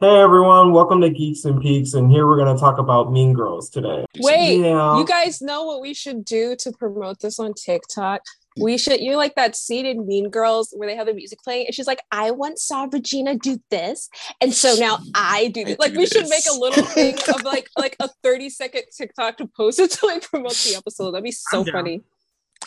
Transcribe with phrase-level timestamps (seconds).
[0.00, 3.32] Hey everyone, welcome to Geeks and Peaks, and here we're going to talk about Mean
[3.32, 4.04] Girls today.
[4.18, 4.98] Wait, Yeah.
[4.98, 8.20] you guys know what we should do to promote this on TikTok?
[8.60, 11.38] We should, you know, like that scene in Mean Girls where they have the music
[11.42, 14.08] playing, and she's like, I once saw Regina do this,
[14.40, 15.78] and so now I do I this.
[15.78, 19.38] Like, do we should make a little thing of like like a 30 second TikTok
[19.38, 21.12] to post it to like promote the episode.
[21.12, 21.72] That'd be so I'm down.
[21.72, 22.02] funny.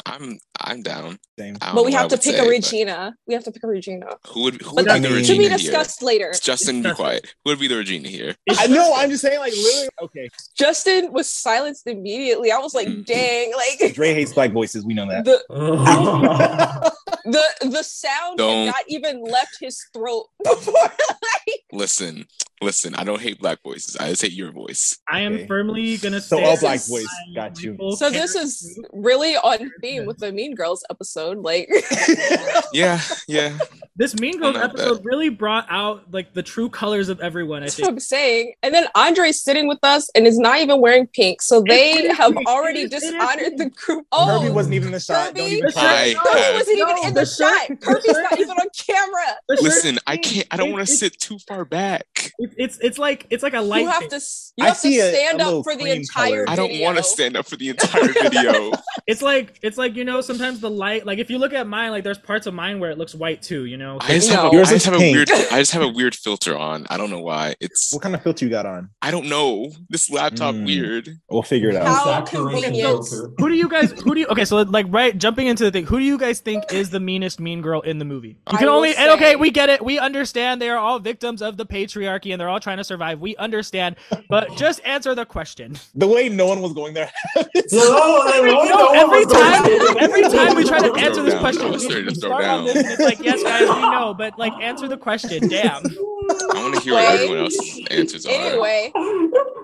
[0.05, 1.17] I'm I'm down.
[1.39, 1.55] Same.
[1.59, 3.15] But we have to pick say, a Regina.
[3.27, 4.05] We have to pick a Regina.
[4.27, 5.57] Who would who But would be the mean- to Regina be here?
[5.57, 6.33] discussed later.
[6.41, 7.33] Justin, be quiet.
[7.43, 8.35] Who would be the Regina here?
[8.57, 8.93] I know.
[8.95, 9.89] I'm just saying, like literally.
[10.01, 12.51] Okay, Justin was silenced immediately.
[12.51, 13.05] I was like, Mm.
[13.05, 14.85] dang, like Dre hates black voices.
[14.85, 15.25] We know that.
[15.25, 15.43] the
[17.25, 18.65] the the sound Don't.
[18.65, 22.25] had not even left his throat before like, Listen,
[22.61, 22.95] listen.
[22.95, 23.95] I don't hate black voices.
[23.97, 24.97] I just hate your voice.
[25.09, 25.47] I am Okay.
[25.47, 27.07] firmly gonna So say all black is- voice.
[27.35, 27.77] Got you.
[27.97, 31.69] So this is really on theme with the mean girls episode like
[32.73, 33.57] Yeah, yeah.
[33.95, 34.79] this Mean Girls I like that.
[34.87, 37.63] episode really brought out like the true colors of everyone.
[37.63, 37.93] I that's what think.
[37.95, 41.63] i'm saying and then andre's sitting with us and is not even wearing pink so
[41.67, 42.47] they have pink.
[42.47, 44.99] already It is- it is dishonored the group oh, Kirby oh wasn't even in the
[44.99, 45.33] shot.
[45.33, 45.55] Don't Kirby?
[45.55, 46.13] even The try.
[46.17, 50.17] Kirby wasn't even No, in the, the shot kirby's not even on camera Listen, I
[50.17, 50.47] can't.
[50.51, 52.31] I don't want to sit too far back.
[52.55, 53.81] It's it's it's like it's like a light.
[53.81, 54.09] you have thing.
[54.11, 54.19] to
[54.57, 56.45] you I have to see a- stand a up for the entire color.
[56.49, 58.71] I don't want to stand up for the entire video.
[59.07, 61.91] It's like it's like you know sometimes the light like if you look at mine
[61.91, 63.63] like there's parts of mine where it looks white too.
[63.63, 63.99] You know.
[64.01, 65.31] I just have a, Yours I just have a weird.
[65.31, 66.85] I just have a weird filter on.
[66.89, 67.55] I don't know why.
[67.61, 67.93] It's.
[67.93, 68.89] What kind of filter you got on?
[69.01, 69.71] I don't know.
[69.87, 70.65] This laptop Mm.
[70.65, 71.09] weird.
[71.29, 71.87] We'll figure it out.
[71.87, 72.75] How convenient.
[72.75, 73.31] filter.
[73.37, 73.91] Who do you guys?
[73.93, 74.27] Who do you?
[74.27, 75.85] Okay, so like right, jumping into the thing.
[75.85, 78.39] Who do you guys think is the meanest mean girl in the movie?
[78.51, 78.93] You can will only.
[78.93, 79.81] and okay, we get it.
[79.85, 83.19] We understand they are all victims of the patriarchy and they're all trying to survive.
[83.19, 83.95] We understand,
[84.29, 85.75] but just answer the question.
[85.95, 87.11] The way no one was going there.
[87.71, 89.93] No, no, no, No, no, every no, no, time, no, no.
[89.99, 92.45] every time we try to answer this question, I we was ready to throw start
[92.45, 95.47] on this and it's like, yes, guys, we know, but like, answer the question.
[95.49, 95.83] Damn.
[96.29, 98.31] I want to hear what everyone else's answers are.
[98.31, 98.91] anyway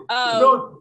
[0.09, 0.79] um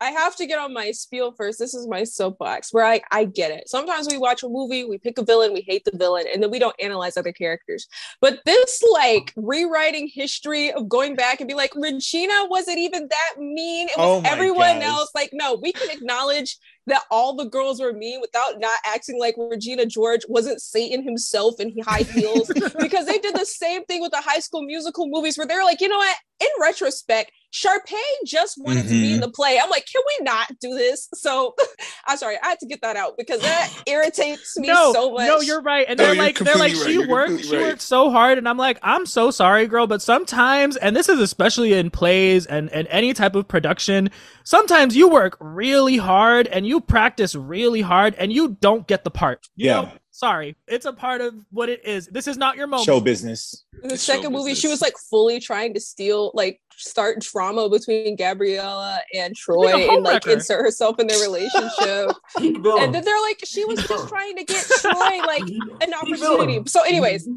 [0.00, 1.58] I have to get on my spiel first.
[1.58, 3.68] This is my soapbox where I, I get it.
[3.68, 6.50] Sometimes we watch a movie, we pick a villain, we hate the villain, and then
[6.50, 7.86] we don't analyze other characters.
[8.20, 13.40] But this like rewriting history of going back and be like, Regina wasn't even that
[13.40, 13.88] mean.
[13.88, 14.84] It was Oh everyone gosh.
[14.84, 15.10] else.
[15.14, 19.34] Like, no, we can acknowledge that all the girls were mean without not acting like
[19.38, 22.48] Regina George wasn't Satan himself in high heels.
[22.78, 25.80] because they did the same thing with the high school musical movies where they're like,
[25.80, 26.16] you know what?
[26.40, 29.22] In retrospect, Sharpay just wanted to be in Mhm.
[29.22, 29.60] the play.
[29.62, 31.08] I'm like, can we not do this?
[31.24, 31.54] So
[32.06, 35.26] I'm sorry, I had to get that out because that irritates me no, so much.
[35.28, 35.86] no, you're right.
[35.88, 36.98] And No, they're you're like, they're like, completely she.
[37.00, 37.62] You're worked, she right.
[37.66, 41.20] worked so hard, and I'm like, I'm so sorry, girl, but sometimes, and this is
[41.20, 44.10] especially in plays and and any type of production,
[44.42, 49.10] sometimes you work really hard and you practice really hard and you don't get the
[49.10, 49.48] part.
[49.56, 49.80] You Yeah.
[49.82, 49.92] know?
[50.10, 52.06] Sorry, it's a part of what it is.
[52.06, 52.86] This is not your moment.
[52.86, 53.64] Show business.
[53.82, 57.68] In the It's second movie, she was like fully trying to steal, like start drama
[57.68, 60.32] between Gabriella and Troy Like a and like homewrecker.
[60.34, 62.10] insert herself in their relationship.
[62.36, 65.42] and then they're like, she was just trying to get Troy like
[65.80, 66.60] an opportunity.
[66.66, 67.28] So, anyways,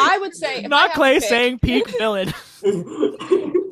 [0.00, 2.32] I would say if I not Clay pick- saying peak villain.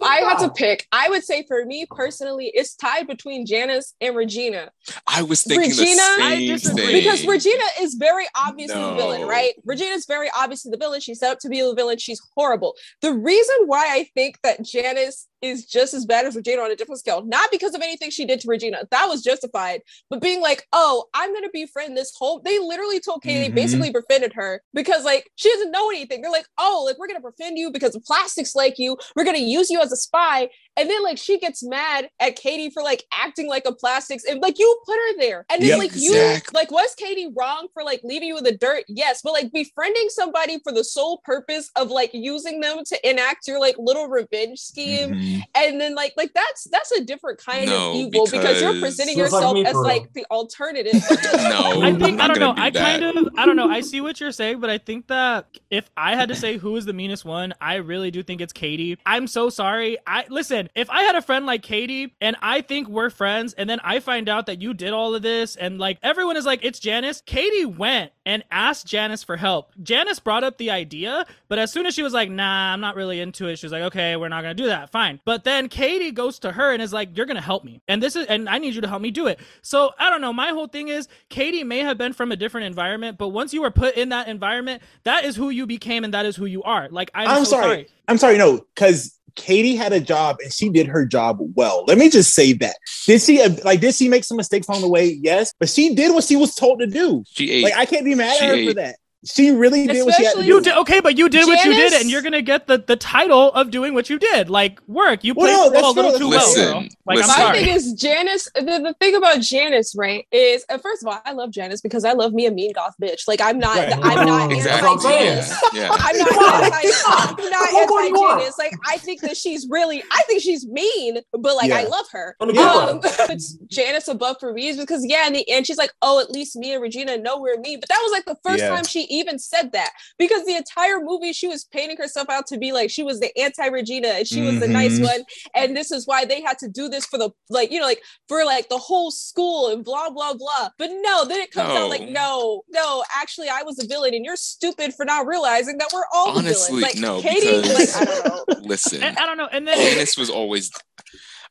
[0.00, 3.94] If I had to pick, I would say for me personally, it's tied between Janice
[4.00, 4.70] and Regina.
[5.06, 5.96] I was thinking Regina?
[5.96, 6.84] the same disagree.
[6.84, 6.94] thing.
[6.94, 9.52] Because Regina is very obviously the villain, right?
[9.64, 11.00] Regina is very obviously the villain.
[11.00, 11.98] She's set up to be the villain.
[11.98, 12.74] She's horrible.
[13.02, 16.76] The reason why I think that Janice is just as bad as Regina on a
[16.76, 19.80] different scale, not because of anything she did to Regina, that was justified,
[20.10, 22.40] but being like, oh, I'm gonna befriend this whole.
[22.40, 23.54] They literally told Cady, Mhm.
[23.54, 26.20] basically befriended her because like she doesn't know anything.
[26.22, 28.96] They're like, oh, like we're gonna befriend you because the plastics like you.
[29.16, 30.48] We're gonna use you as a spy.
[30.80, 34.40] And then like she gets mad at Cady for like acting like a plastics and
[34.40, 35.44] like you put her there.
[35.50, 35.78] And then Yep.
[35.78, 36.58] like you Exactly.
[36.58, 38.84] like was Cady wrong for like leaving you in the dirt?
[38.88, 43.46] Yes, but like befriending somebody for the sole purpose of like using them to enact
[43.46, 45.42] your like little revenge scheme Mhm.
[45.54, 49.16] and then like like that's that's a different kind No, of evil because, you're presenting
[49.18, 50.94] Just like yourself me, as like the alternative.
[51.34, 52.54] no, I think I'm I not don't know.
[52.54, 53.00] do I that.
[53.00, 53.68] kind of I don't know.
[53.68, 56.74] I see what you're saying, but I think that if I had to say who
[56.76, 58.96] is the meanest one, I really do think it's Cady.
[59.04, 59.98] I'm so sorry.
[60.06, 60.68] I listen.
[60.74, 64.00] If I had a friend like Cady and I think we're friends, and then I
[64.00, 67.22] find out that you did all of this, and like everyone is like, it's Janice.
[67.26, 69.72] Cady went and asked Janice for help.
[69.82, 72.96] Janice brought up the idea, but as soon as she was like, nah, I'm not
[72.96, 74.90] really into it, she was like, okay, we're not gonna do that.
[74.90, 75.20] Fine.
[75.24, 78.16] But then Cady goes to her and is like, you're gonna help me, and this
[78.16, 79.40] is, and I need you to help me do it.
[79.62, 80.32] So I don't know.
[80.32, 83.62] My whole thing is Cady may have been from a different environment, but once you
[83.62, 86.62] were put in that environment, that is who you became and that is who you
[86.62, 86.88] are.
[86.90, 87.64] Like I'm, I'm so sorry.
[87.64, 87.88] sorry.
[88.08, 91.84] I'm sorry, no, because Cady had a job and she did her job well.
[91.86, 92.76] Let me just say that.
[93.06, 93.80] Did she like?
[93.80, 95.18] Did she make some mistakes along the way?
[95.22, 97.24] Yes, but she did what she was told to do.
[97.30, 97.64] She ate.
[97.64, 98.68] Like I can't be mad She at her ate.
[98.68, 98.96] for that.
[99.24, 100.48] She really did what she had to Especially- do.
[100.48, 102.96] You did okay, but you did what you did, and you're gonna get the, the
[102.96, 104.48] title of doing what you did.
[104.48, 106.64] Like work, you Well, played no, the that's a little true, too that's well.
[106.64, 106.72] true.
[106.72, 106.80] girl.
[106.82, 107.34] Listen, Like listen.
[107.36, 108.48] I'm My thing is Janice.
[108.54, 112.04] The, the thing about Janice, right, is uh, first of all, I love Janice because
[112.06, 113.28] I love me a mean goth bitch.
[113.28, 113.92] Like I'm not, Right.
[114.02, 114.88] I'm not Exactly.
[114.88, 115.62] anti-Janice.
[115.74, 115.80] Yeah.
[115.82, 115.88] yeah.
[115.98, 116.64] I'm not Come on.
[116.64, 116.88] anti.
[117.06, 118.30] I'm not What more do you want?
[118.42, 118.58] anti-Janice.
[118.58, 120.02] Like I think that she's really.
[120.10, 122.36] I think she's mean, but like I love her.
[122.40, 126.20] Um, it's Janice above for me is because yeah, in the end, she's like, oh,
[126.20, 127.80] at least me and Regina know we're mean.
[127.80, 128.70] But that was like the first Yeah.
[128.70, 132.56] time she even said that because the entire movie she was painting herself out to
[132.58, 135.02] be like she was the anti-Regina and she was the nice Mhm.
[135.04, 135.24] one,
[135.54, 138.02] and this is why they had to do this for the like you know like
[138.28, 140.70] for like the whole school and blah blah blah.
[140.78, 144.24] But no, then it comes out like no, no, actually I was a villain and
[144.24, 146.94] you're stupid for not realizing that we're all Honestly, the villains.
[146.94, 148.56] Like no, Cady, because- like I don't know.
[148.68, 149.48] Listen, And I don't know.
[149.50, 150.70] And then Janice was always.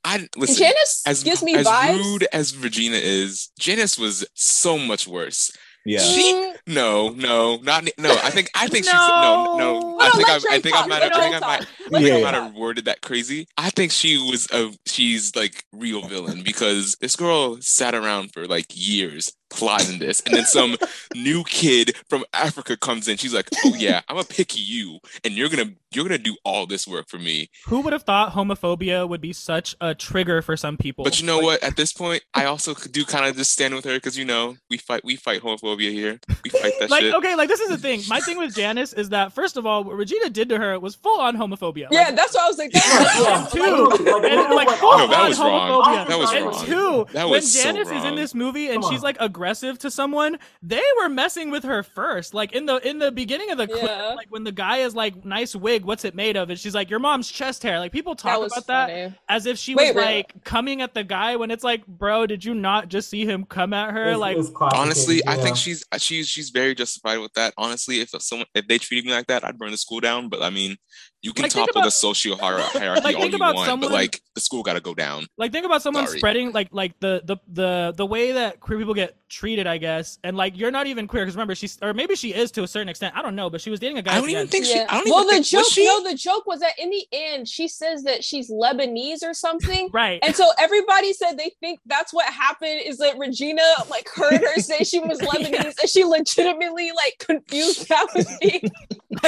[0.06, 0.56] I listen.
[0.56, 1.98] Janice as gives me as vibes.
[1.98, 5.52] rude as Regina is, Janice was so much worse.
[5.86, 6.00] Yeah.
[6.00, 8.12] She- Mm, No, no, not no.
[8.24, 9.80] I think I think she's no, no.
[9.80, 10.00] No.
[10.00, 11.12] I Hold think I, let I think I might have.
[11.14, 11.62] I think I might.
[11.62, 12.16] I think Yeah.
[12.16, 13.48] I might have worded that crazy.
[13.58, 14.72] I think she was a.
[14.86, 20.36] She's like real villain because this girl sat around for like years plotting this, and
[20.36, 20.78] then some
[21.16, 23.18] new kid from Africa comes in.
[23.18, 26.66] She's like, "Oh yeah, I'm gonna pick you, and you're gonna you're gonna do all
[26.66, 30.56] this work for me." who would have thought homophobia would be such a trigger for
[30.58, 31.04] some people?
[31.04, 31.64] But you know Like, what?
[31.64, 34.56] At this point, I also do kind of just stand with her because you know
[34.70, 36.20] we fight we fight homophobia here.
[36.44, 36.90] We fight that shit.
[36.90, 37.16] Like shit.
[37.16, 38.02] okay, like this is the thing.
[38.08, 40.96] My thing with Janice is that first of all, what Regina did to her was
[40.96, 41.88] full on homophobia.
[41.92, 42.74] Yeah, Like, that's what I was like.
[42.74, 43.42] Yeah, That's yeah.
[43.42, 44.00] and two, Like,
[44.32, 46.06] and look at like full No, that on was wrong.
[46.08, 46.66] That was and wrong.
[46.66, 49.04] two, That when was so Janice is in this movie and Come she's on.
[49.04, 52.34] like aggressive to someone, they were messing with her first.
[52.34, 54.14] Like in the in the beginning of the clip, Yeah.
[54.16, 56.90] like when the guy is like, "Nice wig, what's it made of?" and she's like,
[56.90, 59.96] "Your mom's chest hair." Like people talk that was about that as if she Wait,
[59.96, 60.16] was really?
[60.18, 63.46] like coming at the guy when it's like, "Bro, did you not just see him
[63.46, 66.76] come at her?" It's- like it's classic Honestly, Cady, I think she's she's she's very
[66.76, 67.54] justified with that.
[67.58, 70.28] Honestly, if someone if they treated me like that, I'd burn the school down.
[70.28, 70.76] But I mean,
[71.22, 73.68] you can Like, think topple about- the social hierarchy Like, all think you about want,
[73.68, 75.26] someone- but like the school got to go down.
[75.38, 76.18] Like think about someone Sorry.
[76.20, 80.18] spreading like like the the the the way that queer people get treated, I guess,
[80.24, 82.68] and like you're not even queer because remember she's or maybe she is to a
[82.68, 83.16] certain extent.
[83.18, 84.14] I don't know, but she was dating a guy.
[84.14, 84.52] I don't the even end.
[84.52, 84.76] think she.
[84.76, 84.86] Yeah.
[84.90, 85.86] I don't well, even the think joke, was she.
[85.86, 89.90] no, the joke was that in the end, she says that she's Lebanese or something.
[90.00, 90.20] Right.
[90.24, 94.56] And so everybody said they think that's what happened is that Regina like heard her
[94.62, 95.72] say she was Lebanese Yeah.
[95.82, 98.72] and she legitimately like confused that with being Man.
[98.72, 99.09] a lesbian.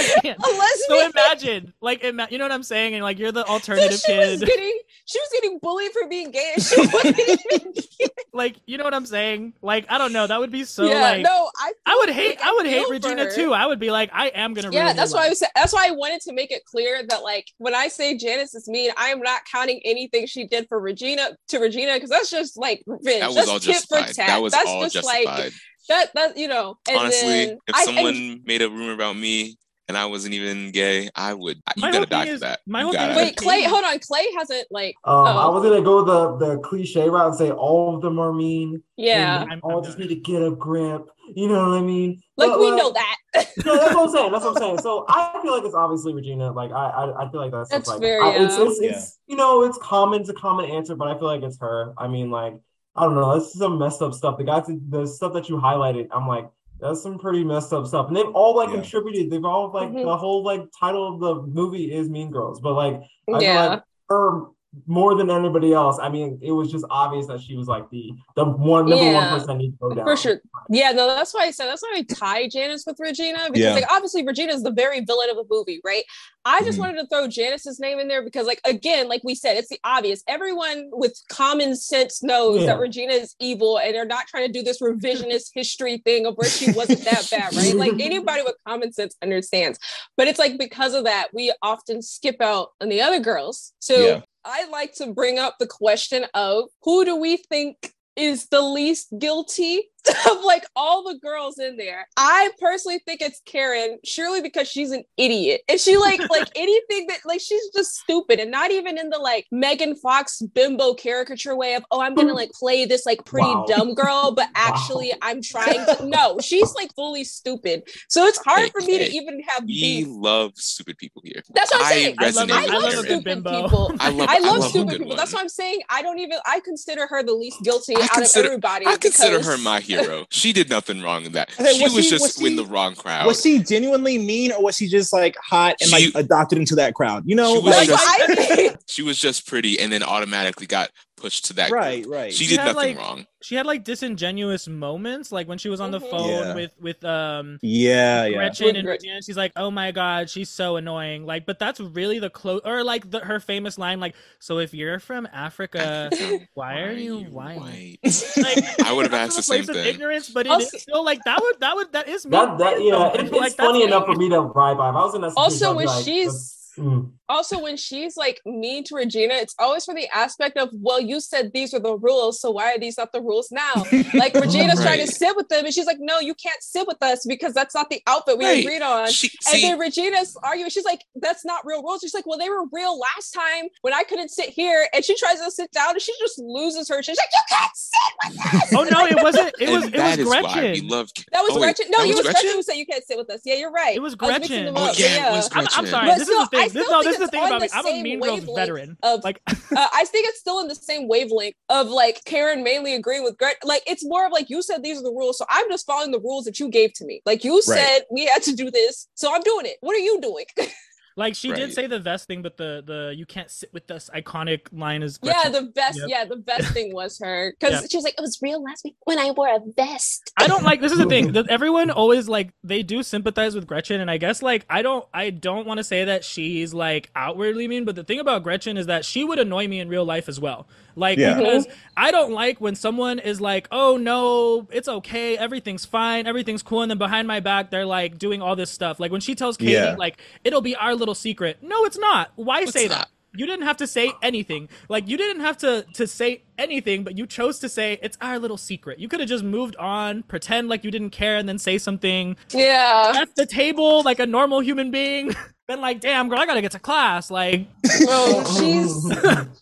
[0.88, 4.00] so imagine, like, ima- you know what I'm saying, and like you're the So alternative
[4.00, 7.74] she was getting she was getting bullied for being gay and she wasn't even
[8.34, 9.54] Like, you know what I'm saying?
[9.62, 10.26] Like, I don't know.
[10.26, 11.24] That would be so yeah, like.
[11.24, 12.38] no, I I would hate.
[12.38, 13.32] like, I would hate Regina her.
[13.36, 13.54] too.
[13.54, 14.70] I would be like, I am gonna.
[14.72, 15.44] Yeah, that's your why I was.
[15.54, 18.70] That's why I wanted to make it clear that, like, when I say Janice is
[18.70, 22.58] mean, I am not counting anything she did for Regina to Regina because that's just
[22.58, 23.20] like revenge.
[23.20, 24.16] That was that's all tit for justified.
[24.16, 24.28] tat.
[24.28, 25.26] That was that's all just justified.
[25.26, 25.54] like
[25.90, 26.14] that.
[26.14, 26.78] That you know.
[26.88, 29.58] And Honestly, then if I, someone and, made a rumor about me
[29.88, 31.58] and I wasn't even gay, I would.
[31.76, 32.60] You gotta whole die thing for that.
[32.66, 33.16] my whole thing gotta.
[33.18, 34.00] wait, Clay, hold on.
[34.00, 34.96] Clay hasn't like.
[35.04, 35.26] Um, Oh.
[35.26, 38.82] I was gonna go the the cliche route and say all of them are mean.
[38.98, 41.08] Yeah, and I'm- all I'm just need to get a grip.
[41.34, 42.22] You know what I mean?
[42.36, 43.16] like But, we know that.
[43.66, 44.32] no, that's what I'm saying.
[44.32, 44.78] That's what I'm saying.
[44.80, 46.52] So I feel like it's obviously Regina.
[46.52, 48.80] Like I, I, I feel like that's, just That's like very, I, it's, uh, it's,
[48.82, 50.20] it's, you know, it's common.
[50.22, 51.94] It's a common answer, but I feel like it's her.
[51.98, 52.56] I mean, like
[52.96, 53.40] I don't know.
[53.40, 54.38] This is some messed up stuff.
[54.38, 56.50] The guys, the stuff that you highlighted, I'm like,
[56.82, 58.08] that's some pretty messed up stuff.
[58.08, 58.76] And they've all like Yeah.
[58.82, 59.30] contributed.
[59.30, 60.04] They've all like Mhm.
[60.04, 63.66] the whole like title of the movie is Mean Girls, but like I feel yeah,
[63.68, 64.48] like her
[64.88, 66.00] more than anybody else.
[66.02, 69.14] I mean, it was just obvious that she was like the the one number Yeah.
[69.14, 70.06] one person that needs to go down.
[70.06, 70.42] for sure.
[70.70, 73.74] Yeah, no, that's why I said that's why I tie Janice with Regina because Yeah.
[73.74, 76.04] like obviously Regina is the very villain of the movie, right?
[76.46, 76.82] I just Mhm.
[76.82, 79.80] wanted to throw Janice's name in there because like again, like we said, it's the
[79.84, 80.24] obvious.
[80.28, 82.68] Everyone with common sense knows Yeah.
[82.68, 86.36] that Regina is evil and they're not trying to do this revisionist history thing of
[86.38, 87.76] where she wasn't that bad, right?
[87.76, 89.78] Like anybody with common sense understands.
[90.16, 93.74] But it's like because of that, we often skip out on the other girls.
[93.80, 94.22] So Yeah.
[94.44, 99.14] I like to bring up the question of who do we think is the least
[99.18, 99.84] guilty
[100.28, 102.08] of like all the girls in there.
[102.18, 105.62] I personally think it's Karen, surely because she's an idiot.
[105.70, 109.18] And she like like anything that like she's just stupid and not even in the
[109.20, 113.48] like Megan Fox bimbo caricature way of, oh, I'm gonna like play this like pretty
[113.48, 113.66] Wow.
[113.68, 117.84] dumb girl, but actually I'm trying to no, she's like fully stupid.
[118.10, 120.08] So it's hard Hey, for me to even have We beef.
[120.10, 121.42] love stupid people here.
[121.54, 122.16] That's what I'm I saying.
[122.20, 122.96] I love, resonate I love I love a Karen.
[122.96, 123.62] good stupid bimbo.
[123.64, 123.92] people.
[124.00, 124.30] I love.
[124.30, 125.16] I love, a stupid good people.
[125.16, 125.80] That's what I'm saying.
[125.90, 126.40] I don't even.
[126.46, 128.88] I consider her the least guilty I out consider- of everybody.
[128.88, 129.91] I consider because- her my hero.
[130.30, 131.50] She did nothing wrong in that.
[131.52, 133.26] Hey, she was was she- just was in she- the wrong crowd.
[133.28, 136.76] Was she genuinely mean, or was she just like hot and She- like adopted into
[136.76, 137.24] that crowd?
[137.26, 140.68] You know, She was like Like, just- I she was just pretty and then automatically
[140.68, 140.90] got
[141.22, 141.70] pushed to that.
[141.70, 141.82] group.
[141.82, 142.34] Right, right.
[142.34, 143.26] She She did had, nothing like- wrong.
[143.44, 146.10] she had like disingenuous moments, like when she was on the Mhm.
[146.10, 146.56] phone Yeah.
[146.56, 148.34] with with um yeah, yeah.
[148.36, 149.22] Gretchen With and Gret- Regina.
[149.22, 152.84] She's like, "Oh my god, she's so annoying." Like, but that's really the close, or
[152.84, 156.10] like the, her famous line, like, "So if you're from Africa,
[156.54, 157.98] why are you white?" white?
[158.38, 159.86] Like, I would have asked the same place of thing.
[159.96, 162.24] ignorance, but it Also- is still like that would that would that is.
[162.24, 164.30] That that yeah, it- it's Like, funny enough for me.
[164.30, 164.90] me to ride by.
[164.90, 167.12] If I was in that Also, when like, she's- that's- mm.
[167.30, 171.20] also when she's like mean to Regina, it's always for the aspect of, well, you
[171.20, 173.84] said these were the rules, so why are these not the rules now?
[174.14, 177.02] Like Regina's trying to sit with them, and she's like, no, you can't sit with
[177.02, 178.64] us because that's not the outfit we Right.
[178.66, 179.10] agreed on.
[179.10, 180.70] She, And see, then Regina's arguing.
[180.70, 183.94] She's like, "That's not real rules." She's like, "Well, they were real last time when
[183.94, 187.02] I couldn't sit here." And she tries to sit down, and she just loses her.
[187.04, 189.54] She's like, "You can't sit with us." Oh no, it wasn't.
[189.60, 190.88] It and was it was is why we Gretchen.
[190.88, 191.10] love.
[191.32, 191.86] That was Oh, Gretchen.
[191.90, 192.52] No, that you was was Gretchen?
[192.52, 193.42] who said you can't sit with us.
[193.46, 193.96] Yeah, you're right.
[193.96, 194.90] It was I mixing them Gretchen.
[194.90, 195.86] up, Oh, yeah, it but was I'm, I'm Gretchen.
[195.88, 196.08] sorry.
[196.08, 196.82] But this still, is the I thing.
[196.82, 197.68] This, no, this is the thing about me.
[197.68, 198.98] the I'm a Mean Girls veteran.
[199.04, 202.94] of- Like, uh, I think it's still in the same wavelength of like Karen mainly
[202.96, 203.58] agreeing with Gret.
[203.64, 206.12] Like it's more of like you said these are the rules, so I'm just following
[206.12, 207.22] the rules that you gave to me.
[207.26, 207.78] Like you Right.
[207.80, 209.78] said we had to do this, so I'm doing it.
[209.82, 210.46] What are you doing?
[211.16, 214.10] like she did say the vest thing, but the the you can't sit with us
[214.14, 216.10] iconic line is yeah, the best Yep.
[216.10, 217.92] Yeah, the best thing was her because Yep.
[217.92, 220.64] she was like, "It was real last week when I wore a vest." I don't
[220.64, 224.10] like this is the thing that everyone always like they do sympathize with Gretchen and
[224.10, 227.86] I guess like I don't I don't want to say that she's like outwardly mean
[227.86, 230.40] but the thing about Gretchen is that she would annoy me in real life as
[230.40, 230.68] well.
[230.96, 231.38] Like Yeah.
[231.38, 231.68] because
[231.98, 235.38] I don't like when someone is like, "Oh no, it's okay.
[235.38, 236.28] Everything's fine.
[236.28, 239.00] Everything's cool." And then behind my back they're like doing all this stuff.
[239.00, 239.96] Like when she tells Cady Yeah.
[239.98, 242.32] like, "It'll be our little secret." No, it's not.
[242.36, 242.98] Why It's say not.
[242.98, 243.08] that?
[243.34, 244.68] You didn't have to say anything.
[244.90, 248.38] Like you didn't have to to say anything, but you chose to say it's our
[248.38, 249.00] little secret.
[249.00, 252.36] You could have just moved on, pretend like you didn't care, and then say something
[252.54, 253.14] Yeah.
[253.16, 255.34] at the table like a normal human being.
[255.72, 257.32] Been like, damn girl, I gotta get to class.
[257.32, 257.66] Like,
[258.06, 259.10] Bro, she's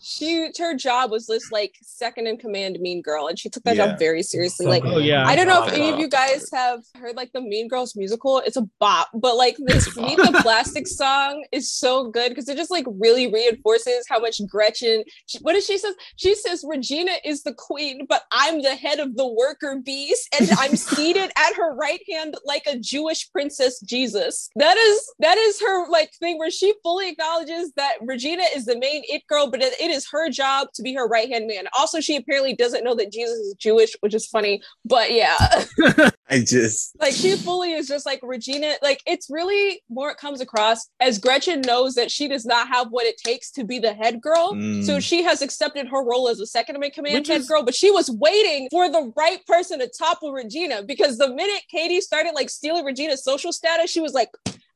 [0.00, 3.76] she her job was this like second in command mean girl, and she took that
[3.76, 3.90] Yeah.
[3.90, 4.66] job very seriously.
[4.66, 7.40] Like oh yeah, I don't know if any of you guys have heard like the
[7.40, 8.42] Mean Girls musical.
[8.44, 12.30] It's a bop, but like this It's a Meet the Plastic song is so good
[12.30, 15.04] because it just like really reinforces how much Gretchen.
[15.26, 15.94] She, what does she says?
[16.16, 20.50] She says Regina is the queen, but I'm the head of the worker bees, and
[20.58, 24.50] I'm seated at her right hand like a Jewish princess Jesus.
[24.56, 28.78] That is that is her like thing where she fully acknowledges that Regina is the
[28.78, 31.64] main it girl, but it, it is her job to be her right hand man.
[31.76, 34.62] Also, she apparently doesn't know that Jesus is Jewish, which is funny.
[34.84, 35.36] But yeah,
[36.30, 38.74] I just like she fully is just like Regina.
[38.82, 42.88] Like it's really more it comes across as Gretchen knows that she does not have
[42.90, 44.52] what it takes to be the head girl.
[44.54, 44.84] Mm.
[44.84, 47.62] So she has accepted her role as a second in command Which head is- girl,
[47.62, 52.00] but she was waiting for the right person to topple Regina because the minute Cady
[52.00, 54.30] started like stealing Regina's social status, she was like,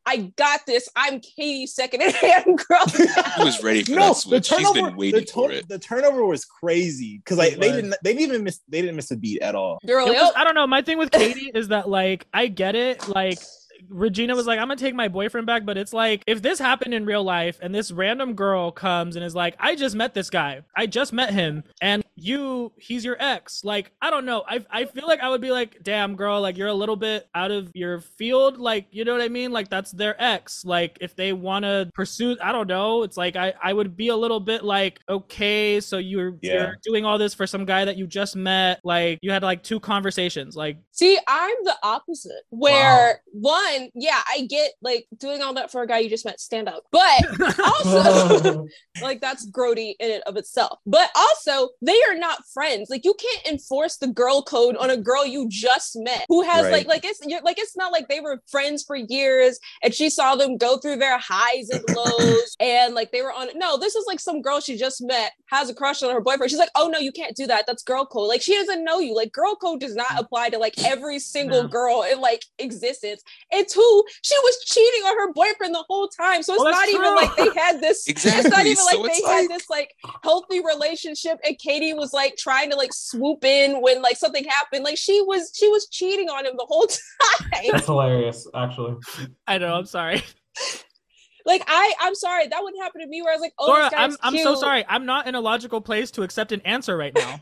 [0.07, 0.89] I got this.
[0.97, 2.83] I'm Cady's second in hand girl.
[2.87, 4.47] I was ready for no, that the switch.
[4.47, 5.69] She's turnover, been waiting the, for it.
[5.69, 9.11] the turnover was crazy because like they didn't they didn't even miss they didn't miss
[9.11, 9.79] a beat at all.
[9.83, 10.67] They're like, was, "Oh, I don't know.
[10.67, 13.09] My thing with Cady is that like I get it.
[13.09, 13.39] Like
[13.89, 16.95] Regina was like, I'm gonna take my boyfriend back, but it's like if this happened
[16.95, 20.31] in real life and this random girl comes and is like, I just met this
[20.31, 20.63] guy.
[20.77, 23.65] I just met him, and you, he's your ex.
[23.65, 24.45] Like, I don't know.
[24.49, 27.29] I I feel like I would be like, damn girl, like you're a little bit
[27.35, 28.59] out of your field.
[28.59, 29.51] Like, you know what I mean?
[29.53, 30.65] Like that's their ex.
[30.65, 33.03] Like if they wanna pursue, I don't know.
[33.03, 36.53] It's like I I would be a little bit like, okay, so you're Yeah.
[36.55, 38.81] you're doing all this for some guy that you just met.
[38.85, 40.57] Like you had like two conversations.
[40.57, 42.45] Like See, I'm the opposite.
[42.51, 46.39] Where one, yeah, I get like doing all that for a guy you just met,
[46.39, 46.85] stand up.
[46.93, 48.69] But also,
[49.03, 50.79] like that's grody in and of itself.
[50.87, 52.91] But also, they are not friends.
[52.91, 56.65] Like you can't enforce the girl code on a girl you just met who has
[56.65, 56.73] Right.
[56.73, 60.09] like like it's you're, like it's not like they were friends for years and she
[60.09, 63.49] saw them go through their highs and lows and like they were on.
[63.57, 66.51] No, this is like some girl she just met has a crush on her boyfriend.
[66.51, 67.65] She's like, oh no, you can't do that.
[67.67, 68.29] That's girl code.
[68.29, 69.13] Like she doesn't know you.
[69.17, 70.21] Like girl code does not mm.
[70.21, 71.69] apply to like every single No.
[71.69, 73.23] girl in like existence.
[73.51, 76.43] It's who she was cheating on her boyfriend the whole time.
[76.43, 78.07] So it's Well, not that's even like they had this.
[78.07, 78.41] exactly.
[78.45, 78.71] It's not Exactly.
[78.71, 82.77] even like they it's had this like healthy relationship, and Cady was like trying to
[82.77, 84.85] like swoop in when like something happened.
[84.85, 86.87] Like she was she was cheating on him the whole
[87.53, 87.63] time.
[87.73, 88.97] That's hilarious, actually.
[89.47, 89.75] I know.
[89.75, 90.23] I'm sorry,
[91.47, 93.83] like I I'm sorry that wouldn't happen to me where I was like, oh, Laura.
[93.83, 94.85] this guy's I'm I'm so sorry.
[94.89, 97.41] I'm not in a logical place to accept an answer right now.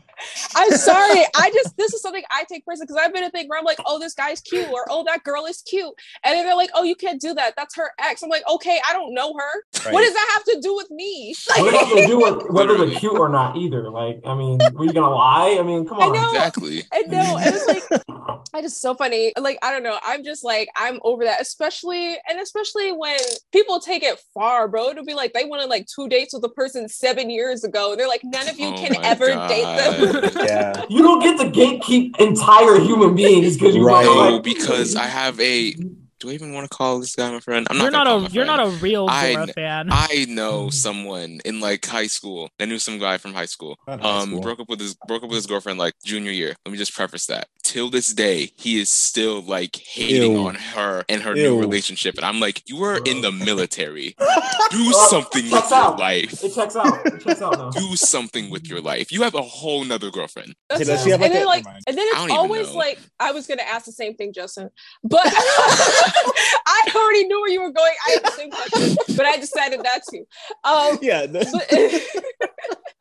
[0.55, 1.25] I'm sorry.
[1.35, 3.65] I just this is something I take personally because I've been a thing where I'm
[3.65, 6.69] like, oh, this guy's cute, or oh, that girl is cute, and then they're like,
[6.75, 7.53] oh, you can't do that.
[7.55, 8.23] That's her ex.
[8.23, 9.83] I'm like, okay, I don't know her.
[9.85, 9.93] Right.
[9.93, 11.35] What does that have to do with me?
[11.63, 13.89] What does that do with whether they're cute or not either?
[13.89, 15.57] Like, I mean, were you gonna lie?
[15.59, 16.13] I mean, come I on.
[16.13, 16.29] know.
[16.31, 16.83] Exactly.
[16.91, 17.37] I know.
[17.39, 18.03] It was like
[18.53, 19.33] I just so funny.
[19.39, 19.97] Like, I don't know.
[20.03, 23.17] I'm just like, I'm over that, especially and especially when
[23.51, 24.89] people take it far, bro.
[24.89, 27.91] It'll be like they wanted like two dates with a person seven years ago.
[27.91, 30.12] and They're like, none of you Oh can my ever date them.
[30.21, 30.35] God.
[30.45, 30.85] Yeah.
[30.89, 34.05] You don't get to gatekeep entire human beings because you Right.
[34.07, 35.73] wanna, No, like, because I have a.
[36.19, 37.67] Do I even want to call this guy my friend?
[37.69, 37.83] I'm not.
[37.83, 38.03] you're not.
[38.05, 38.61] not a you're friend.
[38.61, 39.89] not a real I fan.
[39.91, 42.49] I know someone in like high school.
[42.61, 43.77] I knew some guy from high school.
[43.85, 44.39] High Um, school.
[44.41, 46.55] broke up with his broke up with his girlfriend like junior year.
[46.65, 47.49] Let me just preface that.
[47.63, 50.45] Till this day, he is still like hating Ew.
[50.47, 51.43] on her and her Ew.
[51.43, 52.15] new relationship.
[52.17, 54.15] And I'm like, you were in the military.
[54.69, 55.99] Do something with checks your out.
[55.99, 56.43] life.
[56.43, 57.05] It checks out.
[57.05, 57.69] It checks out now.
[57.71, 59.11] Do something with your life.
[59.11, 60.55] You have a whole nother girlfriend.
[60.69, 61.19] That's does she it.
[61.19, 63.91] have, like, and then like, and then it's always like, I was gonna ask the
[63.91, 64.69] same thing, Justin,
[65.03, 67.93] but I already knew where you were going.
[68.07, 70.25] I had the same question, but I decided not to.
[70.63, 71.27] Um, Yeah.
[71.27, 71.47] but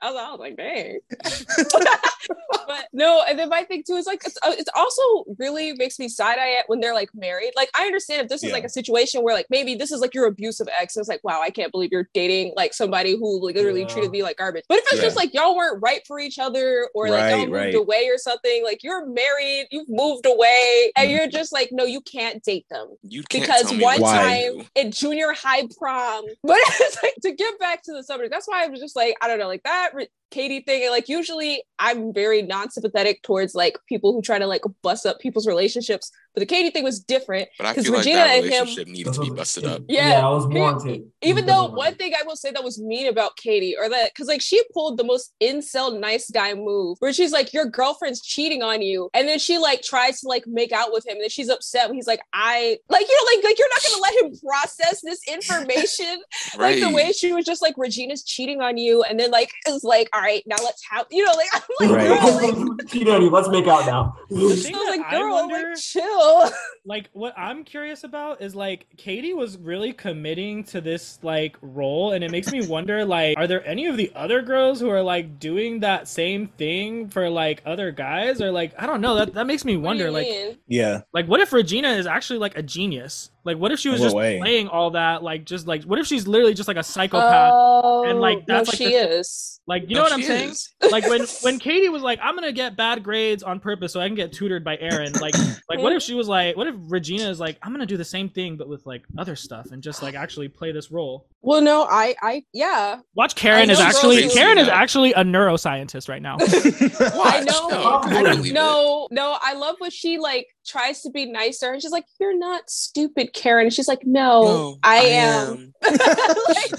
[0.02, 0.98] I was, I was like, dang.
[2.66, 5.02] but no, and then my thing too is like it's, uh, it's also
[5.38, 7.52] really makes me side eye it when they're like married.
[7.56, 8.54] Like I understand if this is Yeah.
[8.54, 10.96] like a situation where like maybe this is like your abusive ex.
[10.96, 13.86] It's like wow, I can't believe you're dating like somebody who like literally Yeah.
[13.88, 14.64] treated me like garbage.
[14.68, 15.02] But if it's Yeah.
[15.02, 17.74] just like y'all weren't right for each other or like y'all Right, moved right.
[17.74, 21.12] away or something, like you're married, you've moved away, and Mhm.
[21.14, 24.48] you're just like no, you can't date them You can't because one Why?
[24.50, 28.30] time in junior high prom, but it's like to get back to the subject.
[28.32, 30.82] That's why I was just like, I don't know, like that re- Cady thing.
[30.82, 35.20] And like usually, I'm very non-sympathetic towards like people who try to like bust up
[35.20, 36.10] people's relationships.
[36.34, 37.48] But the Cady thing was different.
[37.58, 39.34] But I 'Cause feel Regina like that and him- relationship needed to be uh-huh.
[39.36, 39.82] busted up.
[39.88, 40.08] Yeah.
[40.08, 41.02] yeah, it was He- warranted.
[41.20, 44.28] Even though one thing I will say that was mean about Cady, or that because
[44.28, 48.62] like she pulled the most incel nice guy move, where she's like, "Your girlfriend's cheating
[48.62, 51.28] on you," and then she like tries to like make out with him, and then
[51.28, 51.88] she's upset.
[51.88, 55.00] When he's like, "I like you know like like you're not gonna let him process
[55.02, 56.22] this information."
[56.58, 56.72] Right.
[56.72, 59.84] Like the way she was just like, "Regina's cheating on you," and then like is
[59.84, 62.20] like, "All right, now let's have you know like I'm like, Right.
[62.20, 63.30] girl, like, Cheat on you.
[63.30, 64.16] Let's make out now.
[64.30, 66.50] I was that like, I girl, wonder- like chill."
[66.84, 72.12] like what I'm curious about is like Cady was really committing to this like role
[72.12, 75.02] and it makes me wonder like are there any of the other girls who are
[75.02, 79.34] like doing that same thing for like other guys or like I don't know that
[79.34, 80.58] that makes me wonder like mean?
[80.66, 81.02] Yeah.
[81.12, 84.06] like what if Regina is actually like a genius like what if she was In
[84.06, 84.38] just way?
[84.38, 88.04] playing all that like just like what if she's literally just like a psychopath Oh,
[88.08, 89.60] and, like, oh, no, like, she the- is.
[89.66, 90.54] like you No, know what I'm she saying
[90.90, 94.06] like when when Cady was like, I'm gonna get bad grades on purpose so I
[94.06, 95.12] can get tutored by Aaron.
[95.14, 95.34] Like
[95.68, 98.04] like what if she was like, what if Regina is like, I'm gonna do the
[98.04, 101.26] same thing but with like other stuff and just like actually play this role.
[101.44, 104.76] Well, no, I, I, yeah, Watch Karen is actually Karen is that.
[104.76, 106.36] actually a neuroscientist right now.
[106.40, 107.68] I know.
[107.68, 108.54] No, I don't believe it.
[108.54, 112.38] No, no, I love what she like tries to be nicer and she's like, You're
[112.38, 113.66] not stupid, Karen.
[113.66, 115.74] And she's like, No, No, I, I am.
[115.82, 116.72] like,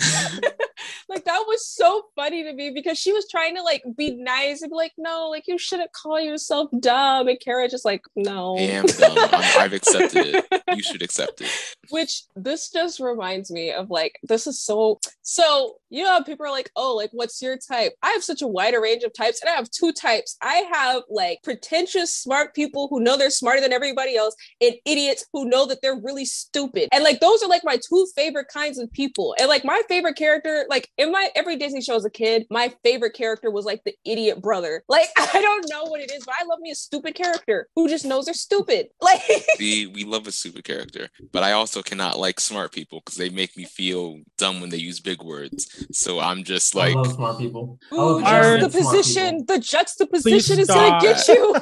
[1.09, 4.61] like, that was so funny to me because she was trying to like be nice
[4.61, 7.27] and be like, No, like you shouldn't call yourself dumb.
[7.27, 8.57] And Karen just like, No.
[8.57, 9.17] I am dumb.
[9.17, 10.63] I'm, I've accepted it.
[10.75, 11.51] You should accept it.
[11.89, 16.51] Which this just reminds me of like this is so so you know people are
[16.51, 19.49] like oh like what's your type I have such a wider range of types and
[19.49, 23.72] I have two types I have like pretentious smart people who know they're smarter than
[23.73, 27.63] everybody else and idiots who know that they're really stupid and like those are like
[27.63, 31.55] my two favorite kinds of people and like my favorite character like in my every
[31.57, 35.41] Disney show as a kid my favorite character was like the idiot brother like I
[35.41, 38.25] don't know what it is but I love me a stupid character who just knows
[38.25, 39.21] they're stupid like
[39.59, 43.29] We we love a super character, but I also cannot like smart people because they
[43.29, 45.86] make me feel dumb when they use big words.
[45.91, 47.79] So I'm just I like, love smart people.
[47.91, 49.45] I Ooh, love Are- smart juxtaposition.
[49.47, 51.55] The juxtaposition Please is gonna get you.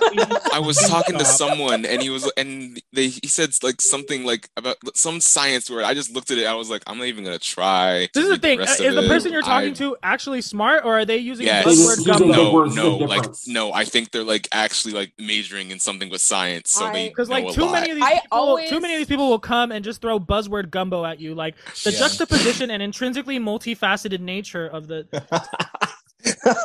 [0.54, 4.50] I was talking to someone and he was and they he said like something like
[4.58, 5.84] about some science word.
[5.84, 6.46] I just looked at it.
[6.46, 8.10] I was like, I'm not even gonna try.
[8.14, 8.60] This is the thing.
[8.60, 9.08] rest Is of the it.
[9.08, 11.66] person you're talking I- to actually smart or are they using Yes.
[11.66, 12.28] buzzword Using gumbo?
[12.34, 13.74] No, words is a no, like no.
[13.74, 17.30] I think they're like actually like majoring in something with science, so I- they Because
[17.30, 17.74] like too lot.
[17.74, 20.02] many of these I people, always- too many of these people will come and just
[20.02, 21.36] throw buzzword gumbo at you.
[21.36, 22.00] Like the Yeah.
[22.00, 25.08] juxtaposition and intrinsically multifaceted nature of the.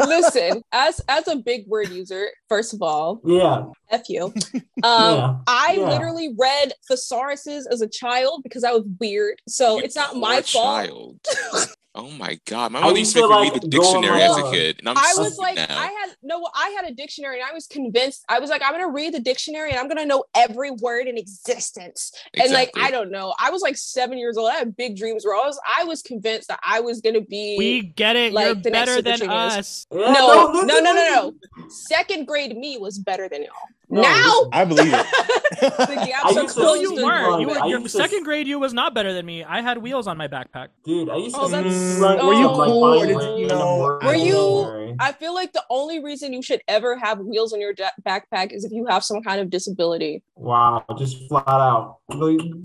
[0.01, 3.65] Listen, as as a big word user, first of all, Yeah.
[3.91, 4.33] f you.
[4.83, 5.37] Um, Yeah.
[5.47, 5.89] I Yeah.
[5.89, 9.41] literally read thesauruses as a child because I was weird.
[9.49, 11.17] So You it's not my fault.
[11.97, 12.13] child.
[12.13, 14.37] Oh my god, my mother used used to to, make me read the dictionary as
[14.37, 15.67] a kid, and I'm I was like, now.
[15.69, 18.25] I had no, I had a dictionary, and I was convinced.
[18.29, 21.17] I was like, I'm gonna read the dictionary, and I'm gonna know every word in
[21.19, 22.13] existence.
[22.35, 23.35] And like, I don't know.
[23.41, 24.51] I was like seven years old.
[24.51, 27.57] I had big dreams where I was, I was convinced that I was gonna be.
[27.59, 28.33] We get it.
[28.33, 29.87] Like You're the better Super than us.
[29.91, 31.35] No, no, no, no, no.
[31.69, 33.53] Second grade me was better than y'all.
[33.89, 35.07] No, now, I believe it.
[35.61, 36.83] the gaps I are used No, closed.
[36.83, 37.41] you Close and- to- weren't.
[37.41, 38.47] You were your used to- second grade.
[38.49, 39.45] You was not better than me.
[39.45, 40.69] I had wheels on my backpack.
[40.85, 43.39] Dude, I used to Oh, that's- run- oh, were you cool find or did random
[43.39, 43.99] you know?
[44.03, 44.86] Were you- dictionary.
[45.01, 48.53] I feel like the only reason you should ever have wheels on your da- backpack
[48.53, 50.23] is if you have some kind of disability.
[50.35, 51.99] Wow, just flat out.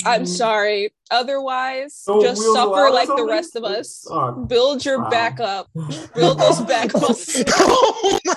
[0.05, 0.93] I'm sorry.
[1.09, 4.05] Otherwise, No just suffer allowed or like the rest of us.
[4.09, 5.09] Oh, Build your Wow.
[5.09, 5.67] back up.
[6.15, 7.43] Build those back muscles.
[7.57, 8.35] oh my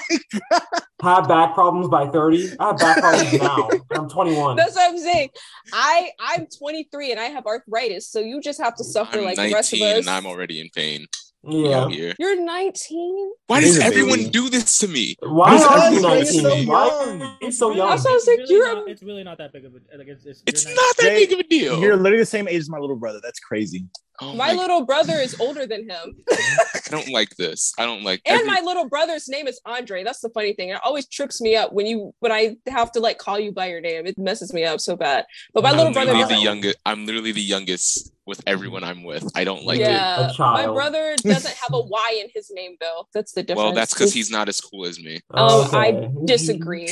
[1.03, 2.57] have back problems by 30.
[2.59, 3.71] I have back problems now.
[3.93, 4.57] I'm 21.
[4.57, 5.31] That's what I'm saying.
[5.73, 9.37] I I'm 23 and I have arthritis, so you just have to suffer I'm like
[9.37, 9.99] 19 the rest of us.
[9.99, 11.07] and I'm already in pain.
[11.47, 11.89] Yeah.
[11.89, 12.15] Here.
[12.19, 13.33] You're 19.
[13.47, 14.31] Why does everyone baby.
[14.31, 15.17] do this to me?
[15.21, 17.23] Why Because are you so young.
[17.23, 17.89] are you so young?
[17.89, 19.97] That's what I was like, really you're- not, it's really not that big of a
[19.99, 21.81] like it's it's, It's you're not that big of a deal.
[21.81, 23.21] You're literally the same age as my little brother.
[23.23, 23.87] That's crazy.
[24.21, 26.17] Oh My my, little brother is older than him.
[26.33, 27.73] I don't like this.
[27.79, 30.05] I don't like And every- my little brother's name is Andre.
[30.05, 30.69] That's the funny thing.
[30.69, 33.67] It always trips me up when you when I have to like call you by
[33.67, 34.07] your name.
[34.07, 35.25] It messes me up so bad.
[35.53, 36.37] But my I'm little brother literally doesn't.
[36.39, 36.77] the youngest.
[36.87, 39.29] I'm literally the youngest with everyone I'm with.
[39.35, 39.83] I don't like it.
[39.83, 43.09] yeah, A my brother doesn't have a Y in his name though.
[43.13, 43.65] That's the difference.
[43.65, 45.21] Well, that's because he's not as cool as me.
[45.33, 46.89] Um, I disagree.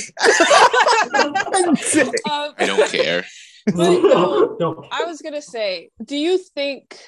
[1.14, 1.34] um,
[2.58, 3.24] I don't care.
[3.74, 6.98] But um, no, I was gonna say, do you think?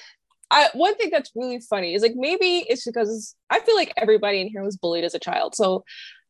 [0.51, 4.41] I one thing that's really funny is like maybe it's because I feel like everybody
[4.41, 5.83] in here was bullied as a child, so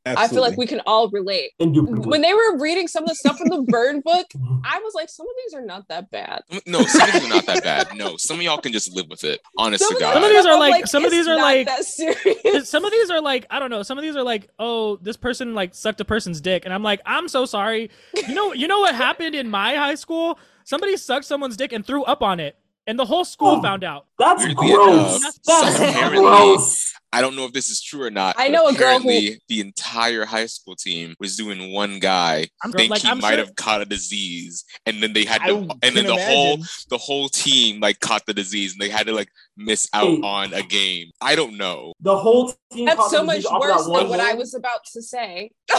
[0.06, 1.52] I feel like we can all relate.
[1.60, 2.10] Indubitably.
[2.10, 4.58] When they were reading some of the stuff from the burn book, mm-hmm.
[4.64, 6.42] I was like, some of these are not that bad.
[6.68, 7.96] No, some of these are not that bad.
[7.96, 9.42] No, some of y'all can just live with it.
[9.58, 10.14] Honest Some to of, God.
[10.14, 12.70] Some of these are I'm like- some of these are like- that serious.
[12.70, 13.84] some of these are like I don't know.
[13.84, 16.84] Some of these are like, oh, this person like sucked a person's dick, and I'm
[16.84, 17.90] like, I'm so sorry.
[18.28, 20.38] You know, you know what happened in my high school?
[20.66, 23.62] Somebody sucked someone's dick and threw up on it, and the whole school Oh.
[23.62, 24.06] found out.
[24.18, 25.18] That's Weirdly gross.
[25.20, 25.80] enough, That's
[26.14, 26.92] gross.
[27.14, 28.36] I don't know if this is true or not.
[28.38, 32.74] I know a girl who- the entire high school team was doing one guy I'm
[32.74, 35.54] think like, he I'm might sure- have caught a disease, and then they had to,
[35.66, 36.58] can and then the whole
[36.90, 40.22] the whole team like caught the disease, and they had to like miss out Hey.
[40.24, 41.12] on a game.
[41.22, 41.94] I don't know.
[42.02, 44.82] The whole team That's so much disease off of worse than what I was about
[44.94, 45.52] to say.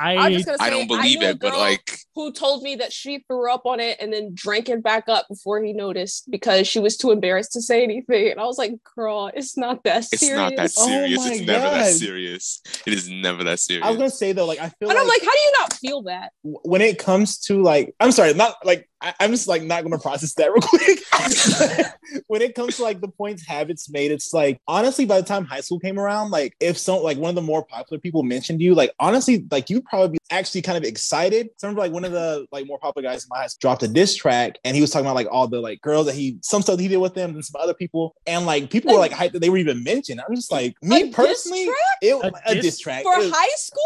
[0.00, 2.62] I I'm just gonna say I don't believe knew a it, but like who told
[2.64, 5.72] me that she threw up on it and then drank it back up before he
[5.72, 8.30] noticed because she was too embarrassed to say anything.
[8.30, 10.22] And I was like, girl, it's not that serious.
[10.22, 11.18] it's not that Oh serious.
[11.18, 12.62] my it's never that serious.
[12.86, 13.84] It is never that serious.
[13.84, 15.52] I was gonna say though, like I feel and like, I'm like, how do you
[15.60, 16.32] not feel that?
[16.42, 19.98] when it comes to like, I'm sorry, not like I, I'm just like not gonna
[19.98, 22.22] process that real quick.
[22.26, 25.44] when it comes to like the points habits made, it's like honestly, by the time
[25.44, 28.60] high school came around, like if some like one of the more popular people mentioned
[28.60, 31.50] you, like honestly, like you'd probably be actually kind of excited.
[31.56, 33.58] So I remember like one of the like more popular guys in my high school
[33.60, 36.14] dropped a diss track and he was talking about like all the like girls that
[36.14, 38.16] he some stuff he did with them and some other people.
[38.26, 40.20] And like people were like hyped that they were even mentioned.
[40.26, 41.76] I'm just like A me diss personally, track?
[42.02, 43.02] it A a, diss- diss track.
[43.04, 43.82] For was- high school?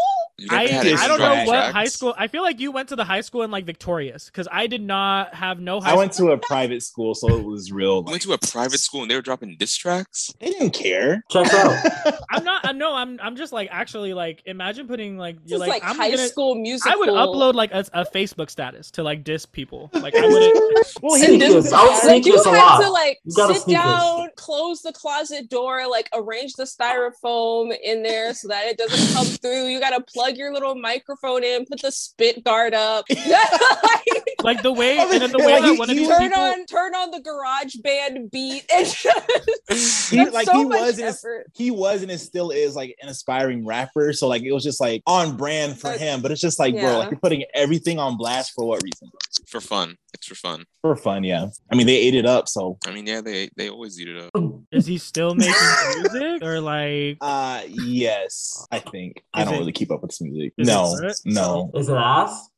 [0.49, 2.15] I, I don't know what high school.
[2.17, 4.81] I feel like you went to the high school in like Victorious because I did
[4.81, 5.02] not
[5.33, 6.27] have no high I went school.
[6.27, 7.95] to a private school, so it was real.
[7.97, 10.31] You Like, went to a private school and they were dropping diss tracks.
[10.39, 11.23] they didn't care.
[11.31, 12.15] Check out.
[12.31, 12.65] I'm not.
[12.67, 12.93] I know.
[12.95, 13.19] I'm.
[13.21, 16.27] I'm just like actually like imagine putting like This you're like, like, I'm high gonna.
[16.27, 16.91] school music.
[16.91, 19.89] I would upload like a, a Facebook status to like diss people.
[19.93, 20.87] Like I wouldn't.
[21.01, 21.71] well, Sneak he this.
[21.73, 22.81] I would Like sneak you this a have lot.
[22.85, 23.85] to like You gotta sit sneak this.
[23.85, 29.13] down, close the closet door, like arrange the styrofoam in there so that it doesn't
[29.13, 29.67] come through.
[29.67, 33.05] You gotta plug your little microphone in, put the spit guard up.
[33.25, 36.07] Like, like the way I and then the way like, that he- one of these
[36.07, 36.39] turn people.
[36.41, 38.65] on turn on the garage band beat.
[38.73, 41.25] And just, He- like so he was and is-
[41.55, 44.13] he was and it still is like an aspiring rapper.
[44.13, 46.21] So like it was just like on brand for Uh, him.
[46.21, 49.09] But it's just like, bro, like you're putting everything on blast for what reason?
[49.47, 49.97] For fun.
[50.13, 50.65] It's for fun.
[50.81, 51.47] For fun, yeah.
[51.71, 52.47] I mean, they ate it up.
[52.47, 54.31] So I mean, yeah, they they always eat it up.
[54.71, 55.53] Is he still making
[55.97, 57.17] music or like?
[57.21, 59.23] uh yes, I think.
[59.33, 60.53] I don't it- really keep up with this music.
[60.57, 61.71] is it No, no.
[61.73, 62.49] Is it ass?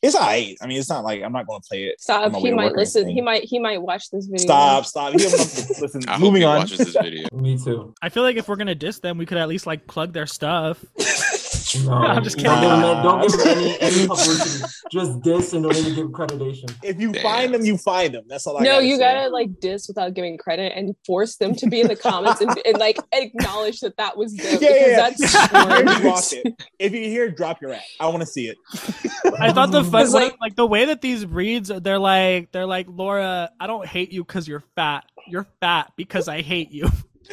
[0.00, 0.56] It's alright.
[0.62, 2.00] I mean, it's not like I'm not gonna play it.
[2.00, 2.26] Stop.
[2.26, 3.08] on my way He might listen.
[3.08, 4.44] He might he might watch this video.
[4.46, 5.12] Stop, stop.
[5.14, 6.58] You have enough- listen, I hope moving he on.
[6.58, 7.28] watches this video.
[7.32, 7.94] Me too.
[8.02, 10.26] I feel like if we're gonna diss them, we could at least like plug their
[10.26, 10.84] stuff.
[11.84, 13.02] No, I'm just Don't give kidding.
[13.02, 14.72] don't give them any, any publicity.
[14.90, 16.74] Just diss and don't even give accreditation.
[16.82, 17.22] if you Damn.
[17.22, 18.24] find them, you find them.
[18.28, 19.00] That's all I no, gotta you say.
[19.02, 22.50] gotta like diss without giving credit and force them to be in the comments and,
[22.66, 24.96] and like acknowledge that that was them Yeah, yeah, because yeah.
[24.96, 26.02] that's Here, smart.
[26.02, 26.62] drop it.
[26.78, 27.82] If you hear, drop your app.
[28.00, 28.56] I want to see it.
[29.38, 32.52] I thought the fun, It's like- like, like the way that these reads, they're like
[32.52, 33.50] they're like Laura.
[33.58, 35.04] I don't hate you because you're fat.
[35.28, 36.88] you're fat because I hate you.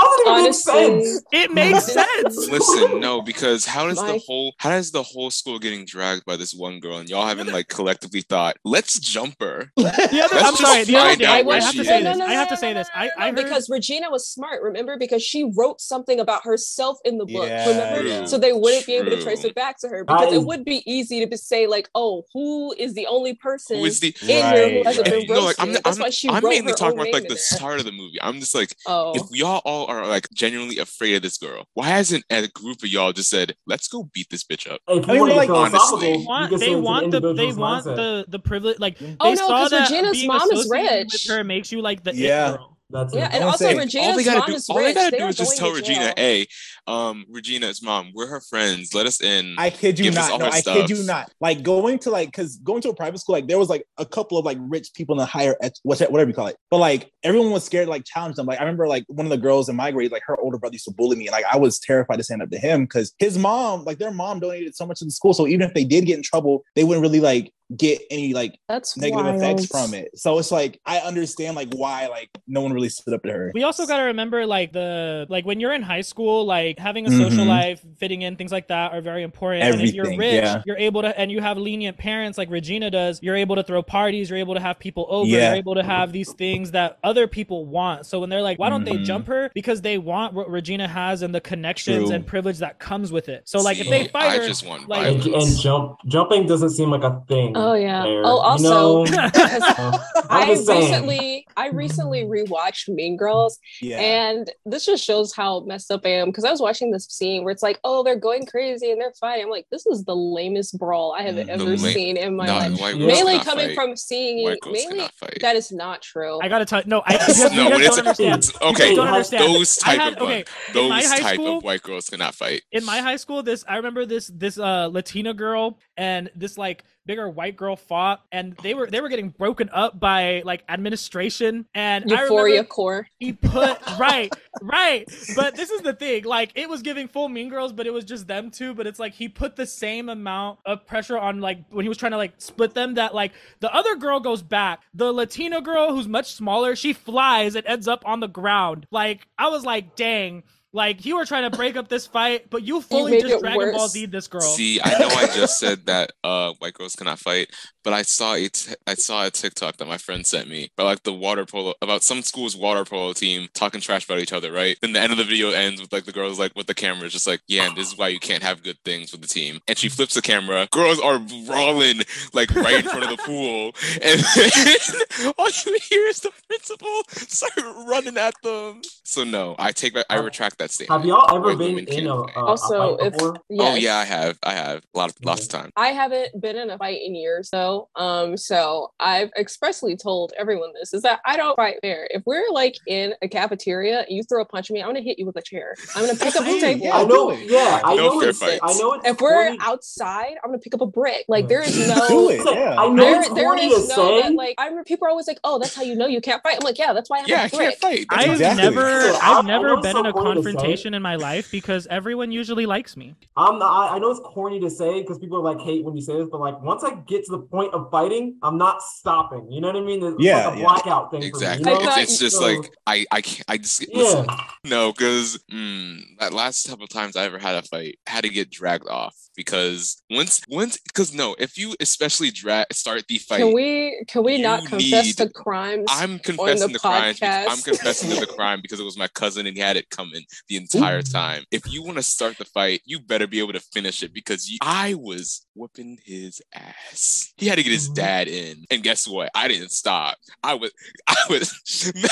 [0.00, 1.22] How does it even make Honestly, sense?
[1.32, 2.48] It makes sense.
[2.48, 6.36] Listen, no, because how does the whole how does the whole school getting dragged by
[6.36, 9.70] this one girl and y'all haven't like collectively thought, let's jump her.
[10.10, 10.84] The other, Let's I'm sorry.
[10.84, 12.04] The other find day, out I, where have to say is.
[12.18, 12.20] this.
[12.20, 12.88] I have to say this.
[12.94, 14.96] I, I heard because Regina was smart, remember?
[14.96, 18.08] Because she wrote something about herself in the book, Yeah, remember?
[18.08, 18.24] yeah.
[18.24, 20.64] So they wouldn't be able to trace it back to her because is- it would
[20.64, 24.14] be easy to be- say, like, oh, who is the only person Who is the
[24.22, 25.26] in here who Right, hasn't right.
[25.26, 25.84] been no, like I'm, roasted?
[25.84, 28.18] That's I'm, why she I'm wrote mainly talking about like the start of the movie.
[28.22, 31.88] I'm just like, Oh, if y'all all are like genuinely afraid of this girl, why
[31.88, 34.80] hasn't a group of y'all just said, let's go beat this bitch up?
[34.88, 37.52] If I you mean, want like, get philosophical, honestly- They want, they want the they
[37.52, 37.96] want mindset.
[37.96, 41.12] the the privilege like Oh, they no, saw 'cause that Regina's being mom is associated
[41.12, 41.26] rich.
[41.28, 42.52] with her makes you like the Yeah.
[42.52, 42.76] it girl.
[42.92, 44.94] That's yeah, and also saying, all Regina's they gotta mom do, is all they rich.
[44.96, 46.46] gotta They do is just tell Regina, hey,
[46.86, 48.92] um, Regina's mom, we're her friends.
[48.94, 49.54] Let us in.
[49.58, 50.32] I kid you Give us not.
[50.32, 51.30] all No, her I kid you not.
[51.40, 54.04] Like going to like because going to a private school, like there was like a
[54.04, 56.56] couple of like rich people in the higher ed- what's that, whatever you call it.
[56.70, 58.46] But like everyone was scared to like challenge them.
[58.46, 60.74] Like I remember like one of the girls in my grade, like her older brother
[60.74, 61.26] used to bully me.
[61.28, 64.10] And like I was terrified to stand up to him because his mom, like their
[64.10, 65.32] mom donated so much to the school.
[65.32, 68.58] So even if they did get in trouble, they wouldn't really like get any like
[68.68, 69.36] That's negative wild.
[69.42, 70.10] effects from it.
[70.18, 73.52] So it's like I understand like why like no one really stood up to her.
[73.54, 77.06] We also got to remember like the like when you're in high school, like having
[77.06, 77.48] a social Mhm.
[77.48, 79.62] life, fitting in, things like that are very important.
[79.64, 80.62] and if you're Everything, rich, yeah.
[80.66, 83.82] you're able to and you have lenient parents like Regina does, you're able to throw
[83.82, 85.48] parties, you're able to have people over, Yeah.
[85.50, 88.06] you're able to have these things that other people want.
[88.06, 89.04] So when they're like, why don't they Mhm.
[89.04, 89.50] jump her?
[89.54, 92.14] Because they want what Regina has and the connections True.
[92.14, 93.42] and privilege that comes with it.
[93.48, 96.70] So like if they fight I her, just want like- and, and jump jumping doesn't
[96.70, 97.56] seem like a thing.
[97.60, 98.02] Oh, yeah.
[98.02, 98.22] there.
[98.24, 99.20] Oh, You also- know?
[99.34, 103.98] I'm I recently, I recently rewatched Mean Girls, yeah.
[103.98, 106.28] and this just shows how messed up I am.
[106.28, 109.12] Because I was watching this scene where it's like, oh, they're going crazy and they're
[109.20, 109.44] fighting.
[109.44, 112.46] I'm like, this is the lamest brawl I have Mm, ever lame- seen in my
[112.46, 112.96] Nah, life.
[112.96, 113.74] Mainly coming fight.
[113.74, 115.08] from seeing white mainly
[115.40, 116.38] that is not true.
[116.42, 118.38] I gotta tell no, I you you no, guys when it's, don't understand.
[118.44, 119.54] it's- okay, don't understand.
[119.54, 122.34] those type had- of okay, those in my high type school- of white girls cannot
[122.34, 122.62] fight.
[122.72, 126.84] in my high school this i remember this this uh latina girl and this like
[127.10, 131.66] bigger white girl fought and they were they were getting broken up by like administration.
[131.74, 133.08] And Euphoria core.
[133.18, 135.12] he put right right.
[135.34, 138.04] But this is the thing like it was giving full mean girls but it was
[138.04, 138.74] just them two.
[138.74, 141.98] But it's like he put the same amount of pressure on like when he was
[141.98, 144.84] trying to like split them that like the other girl goes back.
[144.94, 148.86] The latina girl who's much smaller she flies and ends up on the ground.
[148.92, 152.62] Like i was like dang like you were trying to break up this fight, but
[152.62, 153.92] you fully made just it Dragon Ball worse.
[153.92, 154.40] Z this girl.
[154.40, 157.50] See, I know I just said that uh, white girls cannot fight,
[157.82, 160.84] but I saw a t- I saw a TikTok that my friend sent me about
[160.86, 164.52] like the water polo about some school's water polo team talking trash about each other,
[164.52, 164.76] right?
[164.80, 167.08] Then the end of the video ends with like the girls like with the camera,
[167.08, 169.60] just like, yeah, and this is why you can't have good things with the team.
[169.66, 172.02] And she flips the camera, girls are brawling
[172.32, 177.02] like right in front of the pool, and then all you hear is the principal
[177.08, 177.52] start
[177.88, 178.82] running at them.
[179.02, 181.00] So no, I take back, I retract that statement.
[181.00, 182.36] Have y'all ever White been in a, fight.
[182.36, 183.36] a, Also, a fight if before?
[183.58, 184.38] Oh yeah, I have.
[184.42, 185.70] I have a lot of lots of time.
[185.76, 187.88] I haven't been in a fight in years though.
[187.96, 192.06] Um, so I've expressly told everyone this is that I don't fight fair.
[192.10, 195.18] If we're like in a cafeteria you throw a punch at me, I'm gonna hit
[195.18, 195.74] you with a chair.
[195.96, 196.86] I'm gonna pick up the Same, table.
[196.86, 196.96] yeah.
[196.96, 197.30] I know.
[197.30, 197.50] it.
[197.50, 198.20] Yeah, I No know.
[198.20, 198.42] fair It's.
[198.42, 198.92] I know.
[198.94, 199.58] It's If we're corny.
[199.60, 201.24] outside, I'm gonna pick up a brick.
[201.28, 202.44] Like there is no Do it.
[202.44, 202.76] Like, Yeah.
[202.78, 204.22] I know There, it's there corny is to no say.
[204.22, 206.42] that, like I remember people are always like, "Oh, that's how you know you can't
[206.42, 208.06] fight." I'm like, "Yeah, that's why I have Yeah, I a can't fight.
[208.10, 208.62] That's I've Exactly.
[208.62, 211.86] never, I- I've never been so in a corny to confrontation in my life because
[211.88, 213.14] everyone usually likes me.
[213.36, 215.94] I'm not, I I know it's corny to say because people are like hate when
[215.96, 218.82] you say this, but like once I get to the point of fighting, I'm not
[218.82, 219.50] stopping.
[219.50, 220.04] You know what I mean?
[220.04, 220.64] It's Yeah, like a yeah.
[220.64, 221.22] blackout thing.
[221.22, 221.64] Exactly.
[221.64, 221.90] For me, you know?
[221.90, 223.98] thought it's, it's just So, like I I can't I just yeah.
[223.98, 224.26] listen.
[224.64, 228.30] No, because mm, that last couple times I ever had a fight I had to
[228.30, 233.38] get dragged off because once once because no, if you especially drag start the fight,
[233.38, 235.86] Can we can we not confess need- to crimes?
[235.88, 237.18] I'm confessing the, crimes.
[237.18, 239.88] because- I'm confessing to the crime because it was my cousin and he had it
[239.88, 241.44] coming the entire time.
[241.50, 244.46] If you want to start the fight, you better be able to finish it because
[244.50, 247.32] you, I was whooping his ass.
[247.38, 247.94] He had to get his Mhm.
[247.94, 249.30] dad in, and guess what?
[249.34, 250.18] I didn't stop.
[250.42, 250.70] I was,
[251.08, 251.50] I was.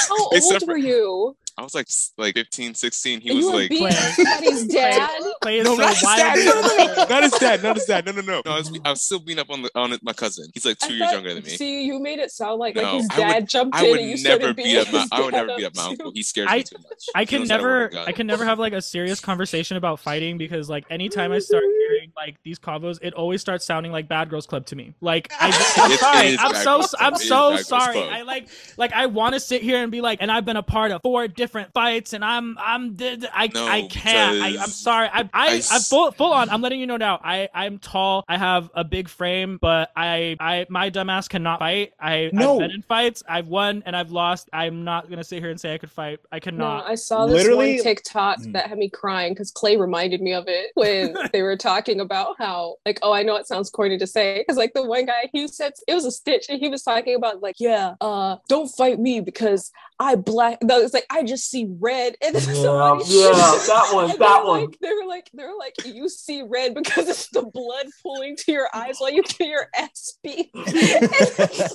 [0.08, 1.36] How old were you?
[1.59, 3.21] I was like like 15, 16.
[3.21, 3.68] He And was you like.
[3.68, 3.90] beating Play.
[3.97, 5.21] somebody's dad.
[5.42, 6.37] Play is No, so not his dad.
[6.38, 7.05] No, no, no, no.
[7.09, 7.62] Not his dad.
[7.64, 8.07] Not his dad.
[8.07, 8.42] No, no, no.
[8.44, 10.47] No, I was, I was still beating up on the on my cousin.
[10.55, 11.51] He's like two I years thought- younger than me.
[11.51, 13.90] See, you made it sound like like No, his I would- dad jumped I in
[13.90, 15.07] would and you never started beat up my.
[15.11, 16.12] I would never beat up my uncle.
[16.14, 17.05] He scares I- me too much.
[17.16, 18.05] I can knows how to never hold a gun.
[18.09, 21.64] I can never have like a serious conversation about fighting because like anytime I start
[21.88, 24.94] hearing like these combos, it always starts sounding like Bad Girls Club to me.
[25.01, 26.27] Like I, I'm It- it sorry.
[26.29, 28.01] is I'm so I'm so sorry.
[28.09, 30.62] I like like I want to sit here and be like, and I've been a
[30.62, 34.42] part of four different different fights, and I'm I'm did I No, I can't.
[34.42, 35.08] I, I'm because sorry.
[35.08, 36.50] I I, I I, s- full full on.
[36.50, 37.18] I'm letting you know now.
[37.24, 38.24] I I'm tall.
[38.28, 41.92] I have a big frame, but I I my dumbass cannot fight.
[41.98, 42.54] I No.
[42.54, 43.22] I've been in fights.
[43.28, 44.50] I've won and I've lost.
[44.52, 46.20] I'm not gonna sit here and say I could fight.
[46.30, 46.87] I No, cannot.
[46.87, 48.52] I saw this Literally- one TikTok Hmm.
[48.52, 52.37] that had me crying because Clay reminded me of it when they were talking about
[52.38, 55.30] how, like, oh, I know it sounds corny to say, because like the one guy
[55.32, 58.68] he said it was a stitch, and he was talking about like, yeah, uh, don't
[58.68, 60.58] fight me because I black.
[60.62, 63.32] No, it's like I just see red, and then Yeah, somebody yeah,
[63.66, 64.61] that one, and they that one.
[64.66, 68.37] Like, they were like, they were like, you see red because it's the blood pooling
[68.37, 70.50] to your eyes while you get your ass beat.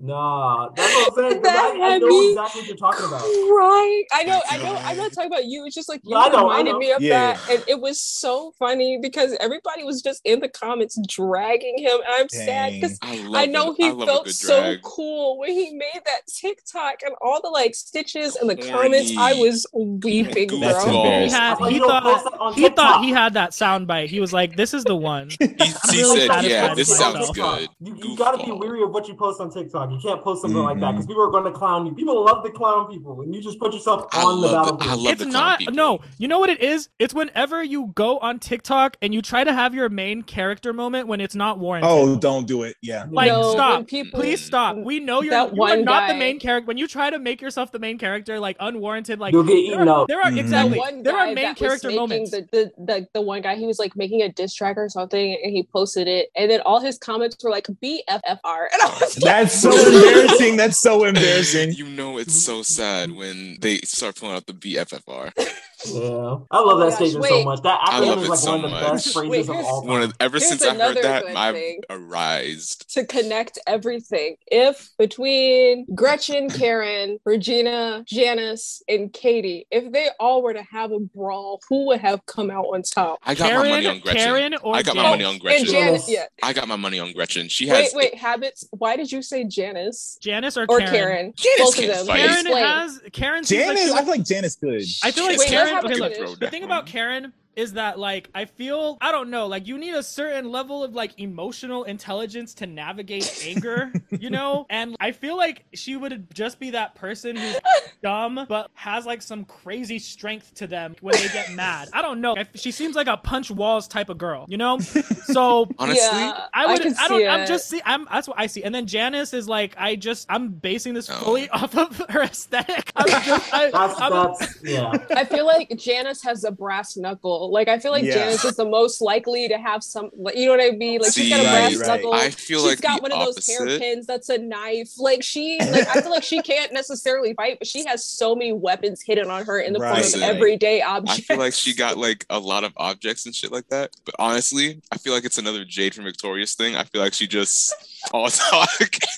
[0.00, 1.42] Nah, that's what I'm saying.
[1.42, 3.20] 'cause That I, I know exactly what you're talking about.
[3.20, 4.04] Right.
[4.12, 5.66] I know, I know, I'm not talking about you.
[5.66, 7.32] It's just like you I know, I reminded me of Yeah.
[7.32, 7.40] that.
[7.50, 11.96] And it was so funny because everybody was just in the comments dragging him.
[11.96, 13.76] And I'm sad because I I know it.
[13.76, 18.36] he I felt so cool when he made that TikTok and all the like stitches
[18.36, 19.12] and the comments.
[19.16, 20.60] I was weeping, bro.
[20.60, 24.10] That's he had he you don't post thought he thought he had that sound bite.
[24.10, 27.16] He was like, "This is the one." He, he really said, "Yeah, this myself.
[27.16, 28.60] sounds good." You, you gotta be Goofball.
[28.60, 29.90] weary of what you post on TikTok.
[29.90, 30.96] You can't post something like that mm-hmm.
[30.96, 31.94] because people are going to clown you.
[31.94, 34.78] People love to clown people, and you just put yourself I on the love it.
[34.78, 34.90] battlefield.
[34.90, 35.74] I love it's the clown not people.
[35.74, 39.44] no you know what it is it's whenever you go on tiktok and you try
[39.44, 42.76] to have your main character moment when it's not warranted oh, don't do it.
[42.82, 43.06] Yeah.
[43.10, 46.14] like No, stop people- please stop we know you're, That you are one not the
[46.14, 49.42] main character when you try to make yourself the main character like unwarranted like You'll
[49.42, 50.08] get there eaten are, up.
[50.08, 50.34] there are Mhm.
[50.36, 53.40] That exactly one there guy are main character making moments The, the, the, the one
[53.42, 56.28] guy, he was like making a diss track or something and he posted it.
[56.36, 58.66] And then all his comments were like BFFR.
[58.72, 60.56] And I was like, That's so embarrassing.
[60.56, 61.72] That's so embarrassing.
[61.72, 65.32] You know it's so sad when they start pulling out the BFFR.
[65.86, 67.28] Yeah, I love Oh that gosh, statement wait.
[67.30, 67.62] so much.
[67.62, 68.92] That I acronym love is it like so one of the much.
[68.92, 71.54] best phrases Wait, of here's- all One of, ever Here's since I heard that, I've
[71.54, 71.80] thing.
[71.90, 72.92] arised.
[72.94, 74.36] to connect everything.
[74.48, 80.98] If between Gretchen, Karen, Regina, Janice, and Cady, if they all were to have a
[80.98, 83.18] brawl, who would have come out on top?
[83.24, 84.20] I got karen my money on Gretchen.
[84.22, 85.66] karen or I got my money on And Gretchen.
[85.66, 86.24] Janice, yeah.
[86.42, 87.48] I got my money on Gretchen.
[87.48, 87.76] She has.
[87.76, 87.94] Wait, has.
[87.94, 88.64] wait, habits.
[88.72, 91.32] Why did you say Janice janice or, or karen, Karen?
[91.36, 92.06] Janice Both of can't them.
[92.06, 92.18] fight.
[92.18, 92.64] karen Explain.
[92.64, 94.82] has karen seems like Janice, I feel like Janice could.
[95.04, 95.84] I feel like Wait, let Karen.
[95.86, 95.94] Okay,
[96.26, 99.78] look, the thing about Karen is that like I feel I don't know like you
[99.78, 105.10] need a certain level of like emotional intelligence to navigate anger, you know, and I
[105.12, 107.56] feel like she would just be that person who's
[108.02, 111.88] dumb but has like some crazy strength to them when they get mad.
[111.92, 112.36] I don't know.
[112.36, 114.78] I- She seems like a punch walls type of girl, you know.
[114.78, 116.80] So Honestly, yeah, I would.
[116.80, 117.18] can I, don't.
[117.20, 117.80] see I'm just see.
[117.84, 118.06] I'm.
[118.10, 118.62] That's what I see.
[118.62, 119.74] And then Janice is like.
[119.76, 120.26] I just.
[120.30, 121.16] I'm basing this No.
[121.16, 122.92] fully off of her aesthetic.
[122.94, 123.52] I'm just.
[123.52, 124.92] I, That's I'm, that's yeah.
[125.16, 127.47] I feel like Janice has a brass knuckle.
[127.50, 128.14] Like I feel like Yeah.
[128.14, 130.10] Janice is the most likely to have some.
[130.34, 131.00] You know what I mean?
[131.00, 131.96] Like she's got a brass right, right.
[131.96, 132.12] knuckle.
[132.14, 133.68] I feel She's like got the one of those opposite.
[133.68, 134.90] hairpins that's a knife.
[134.98, 138.52] Like she, like I feel like she can't necessarily fight, but she has so many
[138.52, 141.18] weapons hidden on her in the form of everyday objects.
[141.30, 143.90] I feel like she got like a lot of objects and shit like that.
[144.04, 146.76] But honestly, I feel like it's another Jade from Victorious thing.
[146.76, 147.74] I feel like she just
[148.12, 148.68] all talk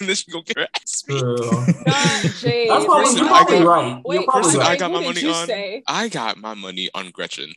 [0.01, 1.19] and then she go get her ass beat.
[1.19, 1.37] True.
[1.37, 4.03] Not That's probably you're I probably got- right.
[4.05, 4.69] Wait, you're probably right.
[4.69, 5.47] I got my money on.
[5.47, 5.83] say?
[5.87, 7.53] I got my money on Gretchen.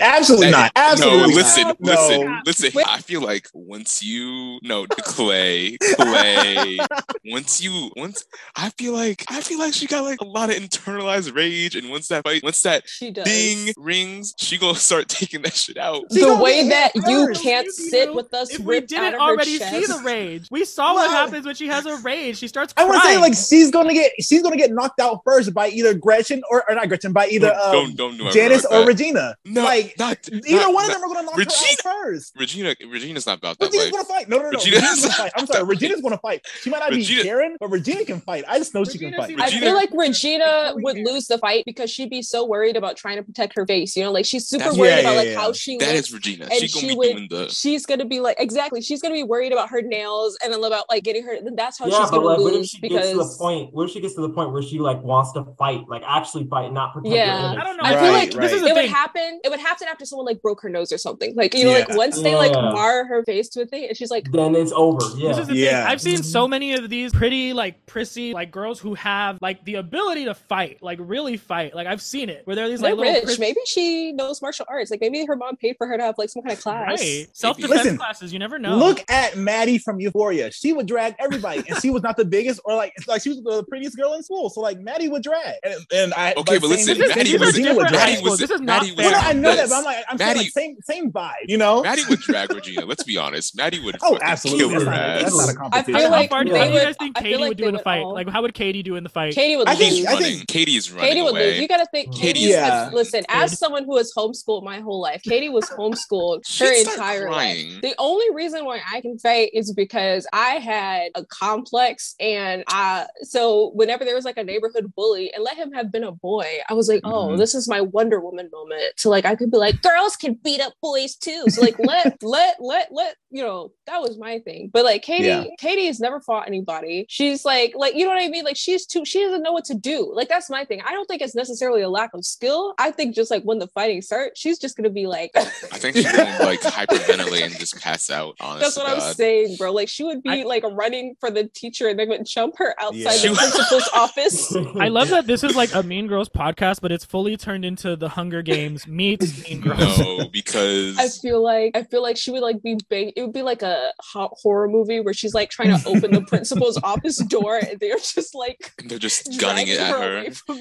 [0.00, 0.72] Absolutely not.
[0.76, 1.34] Absolutely no, not.
[1.34, 1.74] listen, No.
[1.80, 2.70] listen, listen.
[2.74, 2.86] Wait.
[2.88, 6.78] I feel like once you no Clay, Clay,
[7.26, 8.24] once you once
[8.56, 11.90] I feel like I feel like she got like a lot of internalized rage, and
[11.90, 13.24] once that fight, once that She does.
[13.24, 16.04] ding rings, she gonna start taking that shit out.
[16.12, 19.72] She the way that you can't sit know, with us if we didn't already chest.
[19.86, 22.38] see the rage, we saw what Well, happens when she has a rage.
[22.38, 25.20] She starts I want to say like she's gonna get she's gonna get knocked out
[25.24, 28.30] first by either Gretchen or, or not Gretchen by either don't, um, don't don't do
[28.32, 28.86] Janice or that.
[28.86, 29.36] Regina.
[29.44, 31.96] No, like not either not- one of not- them are gonna knock Regina- her out
[32.04, 32.32] first.
[32.38, 33.92] Regina, Regina's not about that Regina's life.
[33.92, 34.28] gonna fight.
[34.28, 34.50] No, no, no.
[34.50, 35.32] Regina's Regina's gonna fight.
[35.36, 35.64] I'm sorry.
[35.64, 36.46] Regina's gonna fight.
[36.60, 38.44] She might not Regina- be Karen, but Regina can fight.
[38.48, 39.28] I just know she can fight.
[39.28, 42.96] seems- I feel like Regina would lose the fight because she'd be so worried about
[42.96, 43.96] trying to protect her face.
[43.96, 45.38] You know, like she's super That's- worried Yeah, about yeah, like yeah.
[45.40, 46.08] how she That looks.
[46.08, 46.44] is Regina.
[46.50, 47.48] and She gonna she be would- doing the.
[47.48, 48.80] She's gonna be like exactly.
[48.82, 51.36] She's gonna be worried about her nails and then about like getting her.
[51.54, 53.72] That's how Yeah, she's gonna like, what if lose she gets to the point?
[53.72, 56.46] What if she gets to the point where she like wants to fight, like actually
[56.46, 57.54] fight, not protect Yeah.
[57.54, 57.60] her?
[57.60, 57.82] I don't know.
[57.84, 59.40] I feel Right, like this is the it would happen.
[59.44, 61.34] It would happen after someone like broke her nose or something.
[61.34, 62.72] Like you know, like once they like Yeah.
[62.72, 64.98] mar her face to a thing, and she's like, Then it's over.
[64.98, 65.40] This Yeah.
[65.40, 65.82] is the Yeah.
[65.84, 65.92] thing.
[65.92, 66.50] I've seen so mm-hmm.
[66.50, 70.82] many of these pretty like prissy like girls who have like the ability to fight,
[70.82, 71.74] like really fight.
[71.74, 73.24] Like I've seen it where they're these they're like little rich.
[73.24, 74.90] priss- Maybe she knows martial arts.
[74.90, 76.88] Like maybe her mom paid for her to have like some kind of class.
[77.00, 78.32] right self defense classes.
[78.32, 78.76] You never know.
[78.76, 80.43] Look at Maddy from Euphoria.
[80.44, 80.54] Georgia.
[80.56, 83.42] She would drag everybody, and she was not the biggest or like like she was
[83.42, 84.50] the prettiest girl in school.
[84.50, 87.48] So like Maddy would drag, and, and I Okay, like, but listen, This Maddy was-
[87.56, 87.92] Regina would drag.
[88.14, 89.28] Maddy was- This is Maddy not was- Well, no, fair.
[89.28, 91.82] I know that, but I'm like, I'm saying Maddy- like same same vibe, you know?
[91.82, 92.84] Maddy would drag Regina.
[92.84, 93.56] Let's be honest.
[93.56, 94.60] Maddy would oh, absolutely.
[94.60, 95.22] kill That's her not, ass.
[95.22, 95.94] that's not a I competition.
[95.94, 97.74] feel How like far do they you would- guys think Cady like would do in
[97.76, 98.02] a fight?
[98.02, 99.34] all- Like, how would Cady do in the fight?
[99.34, 99.78] Cady would I lose.
[99.80, 100.40] think- I think- running.
[100.46, 101.50] Cady's running Cady would away.
[101.52, 101.60] lose.
[101.60, 102.14] You got to think.
[102.14, 102.84] Cady Yeah.
[102.86, 107.30] has, listen, as someone who has homeschooled my whole life, Cady was homeschooled her entire
[107.30, 107.80] life.
[107.82, 113.06] The only reason why I can fight is because I had a complex, and I
[113.22, 116.46] so whenever there was like a neighborhood bully, and let him have been a boy,
[116.68, 117.38] I was like, oh, Mhm.
[117.38, 118.94] this is my Wonder Woman moment.
[118.96, 121.48] So like, I could be like, girls can beat up boys too.
[121.50, 124.70] So like, let let let let you know that was my thing.
[124.72, 125.44] But like, Cady, Yeah.
[125.58, 127.04] Cady has never fought anybody.
[127.08, 128.44] She's like, like you know what I mean?
[128.44, 129.04] Like she's too.
[129.04, 130.10] She doesn't know what to do.
[130.14, 130.80] Like that's my thing.
[130.86, 132.74] I don't think it's necessarily a lack of skill.
[132.78, 135.32] I think just like when the fighting starts, she's just gonna be like.
[135.34, 138.36] I think she's gonna like hyperventilate and just pass out.
[138.40, 139.72] Honestly, That's what I'm saying, bro.
[139.72, 142.74] Like she would be I- like running for the teacher, and they would jump her
[142.80, 142.94] outside
[143.24, 143.30] Yeah.
[143.30, 144.54] the principal's office.
[144.78, 147.96] I love that this is like a Mean Girls podcast, but it's fully turned into
[147.96, 149.98] the Hunger Games meets Mean Girls.
[149.98, 153.12] No, because I feel like I feel like she would like be big.
[153.16, 156.20] It would be like a hot horror movie where she's like trying to open the
[156.28, 160.24] principal's office door, and they're just like they're just gunning it at her.
[160.24, 160.58] Which one-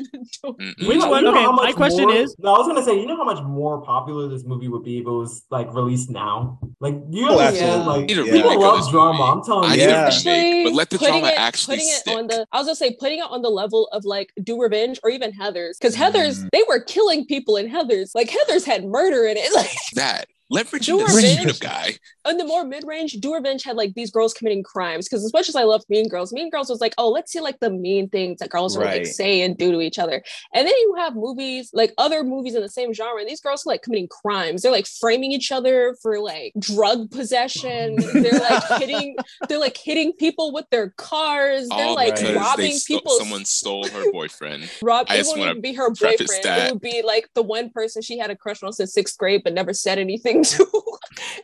[0.77, 3.23] you know okay, my question more- is- No, I was gonna say, you know how
[3.23, 6.59] much more popular this movie would be if it was like released now.
[6.79, 7.85] Like you Oh, understand, absolutely.
[7.87, 8.31] like I need a Yeah.
[8.43, 9.11] people love drama.
[9.19, 9.23] movie.
[9.31, 9.77] I'm telling I you.
[9.77, 10.09] need a Yeah.
[10.25, 12.13] remake, but let the putting drama it, actually putting stick.
[12.13, 14.61] it on the I was gonna say putting it on the level of like Do
[14.61, 15.99] Revenge or even Heather's because Mm.
[15.99, 20.27] Heather's they were killing people in Heather's like Heather's had murder in it like that.
[20.53, 21.59] Let Regina Do shoot revenge.
[21.59, 21.97] guy.
[22.29, 25.09] in the more mid-range, Do Revenge had like these girls committing crimes.
[25.09, 27.39] Because as much as I love Mean Girls, Mean Girls was like, oh, let's see
[27.41, 29.07] like the mean things that girls are like Right.
[29.07, 30.23] say and do to each other.
[30.53, 33.65] And then you have movies like other movies in the same genre, and these girls
[33.65, 34.61] are like committing crimes.
[34.61, 37.95] They're like framing each other for like drug possession.
[38.13, 39.15] They're like hitting,
[39.49, 41.67] they're like hitting people with their cars.
[41.69, 43.17] They're All like because they robbing sto- people.
[43.17, 44.69] someone stole her boyfriend.
[44.81, 46.43] Rob, I it just wouldn't wanna even be her boyfriend.
[46.43, 46.67] that.
[46.67, 49.41] It would be like the one person she had a crush on since sixth grade,
[49.43, 50.67] but never said anything to.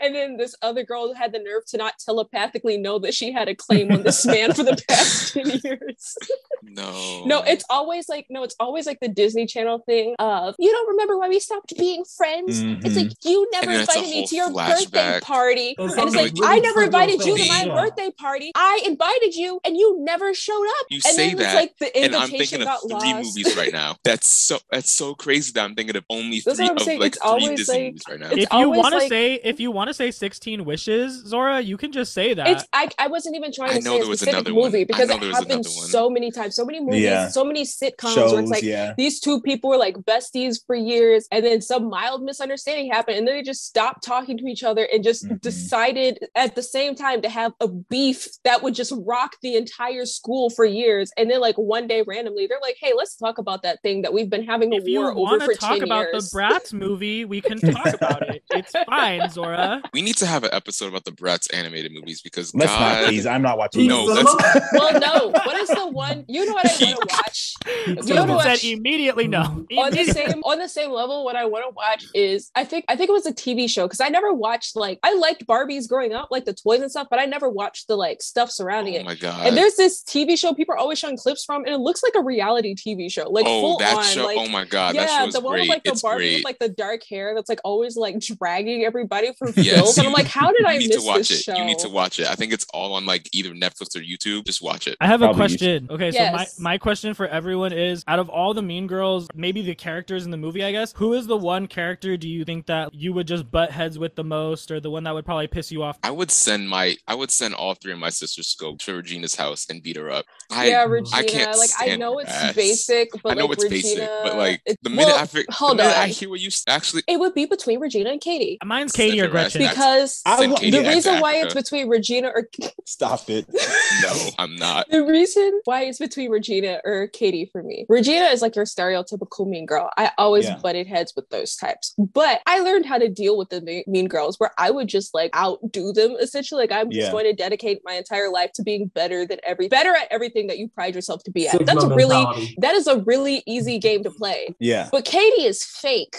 [0.02, 3.48] and then this other girl had the nerve to not telepathically know that she had
[3.48, 6.16] a claim on this man for the past 10 years.
[6.64, 7.24] No.
[7.26, 10.90] no, it's always like, no, it's always like the Disney Channel thing of, you don't
[10.90, 12.60] remember why we stopped being friends?
[12.62, 13.72] It's like, you never Mm-hmm.
[13.72, 15.76] then it's a invited me to your birthday party.
[15.78, 17.74] It's And it's like, really I never invited you to my yeah.
[17.76, 18.52] birthday party.
[18.56, 20.86] I invited you and you never showed up.
[20.90, 23.38] You and say then that, like the and I'm invitation thinking of three lost.
[23.38, 23.96] movies right now.
[24.04, 27.14] That's so that's so crazy that I'm thinking of only That's three of saying, like
[27.16, 28.30] it's three always, Disney like- movies right now.
[28.32, 31.62] if you always want to like- say if you want to say 16 wishes, Zora,
[31.62, 32.48] you can just say that.
[32.48, 34.54] It's I, I wasn't even trying I to know say a there was specific another
[34.56, 34.66] one.
[34.72, 37.28] movie I because it there was happened so many times, so many movies, Yeah.
[37.30, 38.94] so many sitcoms Shows, where it's like yeah.
[38.98, 43.28] these two people were like besties for years, and then some mild misunderstanding happened, and
[43.28, 45.40] then they just stopped talking to each other and just Mhm.
[45.42, 50.06] decided at the same time to have a beef that would just rock the entire
[50.06, 53.64] school for years, and then like one day randomly they're like, "Hey, let's talk about
[53.64, 55.74] that thing that we've been having a if you war over want for to talk
[55.76, 58.44] ten about years." the Bratz movie, we can talk about it.
[58.52, 59.82] It's fine, Zora.
[59.94, 63.08] we need to have an episode about the Bratz animated movies because Let's God, not,
[63.08, 63.26] please.
[63.26, 63.88] I'm not watching.
[63.88, 64.36] No, let's-
[64.74, 66.26] well, no, what is the one?
[66.28, 67.54] You know what I want to watch?
[67.68, 68.60] You know Justin what?
[68.60, 69.44] said immediately no.
[69.44, 69.78] Hmm.
[69.78, 72.86] on the same on the same level what i want to watch is i think
[72.88, 75.88] i think it was a tv show because i never watched like i liked barbies
[75.88, 78.94] growing up like the toys and stuff but i never watched the like stuff surrounding
[78.94, 78.98] it.
[78.98, 79.48] Oh it my god.
[79.48, 82.14] and there's this tv show people are always showing clips from and it looks like
[82.16, 84.24] a reality tv show like oh, full that on show.
[84.24, 85.62] Oh like oh my god, yeah, show's the one great.
[85.62, 86.36] with like the it's Barbie great.
[86.38, 88.20] with like the dark hair that's like always like
[88.64, 89.98] dragging everybody from Yes, films.
[89.98, 91.44] And I'm like, how did you I need miss to watch this it.
[91.44, 91.56] show?
[91.56, 92.28] You need to watch it.
[92.28, 94.46] I think it's all on like either Netflix or YouTube.
[94.46, 94.98] Just watch it.
[95.02, 95.88] I have a Probably question.
[95.90, 96.60] Okay, so my, Yes.
[96.60, 100.32] my question for everyone is out of all the mean girls, maybe the characters in
[100.32, 103.28] the movie, I guess, who is the one character do you think that you would
[103.28, 105.98] just butt heads with the most or the one that would probably piss you off?
[106.04, 109.36] I would send my I would send all three of my sisters scope to Regina's
[109.36, 110.26] house and beat her up.
[110.52, 111.18] I yeah, Regina.
[111.18, 112.56] I can't like I know it's ass.
[112.56, 115.46] basic, but I know like it's Regina, basic, but like the minute well, I fig-
[115.48, 116.04] the hold minute on.
[116.04, 118.49] I hear what you actually it would be between Regina and Cady.
[118.64, 119.62] Mine's Send Cady or her Gretchen.
[119.62, 122.48] Because I Send wa- Cady the reason why it's between Regina or
[122.86, 123.46] Stop it.
[124.04, 124.90] no, I'm not.
[124.90, 127.86] the reason why it's between Regina or Cady for me.
[127.90, 129.90] Regina is like your stereotypical mean girl.
[129.98, 130.58] I always Yeah.
[130.58, 131.94] butted heads with those types.
[131.98, 135.36] But I learned how to deal with the mean girls where I would just like
[135.36, 136.62] outdo them essentially.
[136.62, 139.96] Like I'm just going to dedicate my entire life to being better than every better
[139.96, 141.52] at everything that you pride yourself to be at.
[141.54, 142.56] Sigma That's a really mentality.
[142.60, 144.56] that is a really easy game to play.
[144.60, 144.90] Yeah.
[144.92, 146.18] But Cady is fake.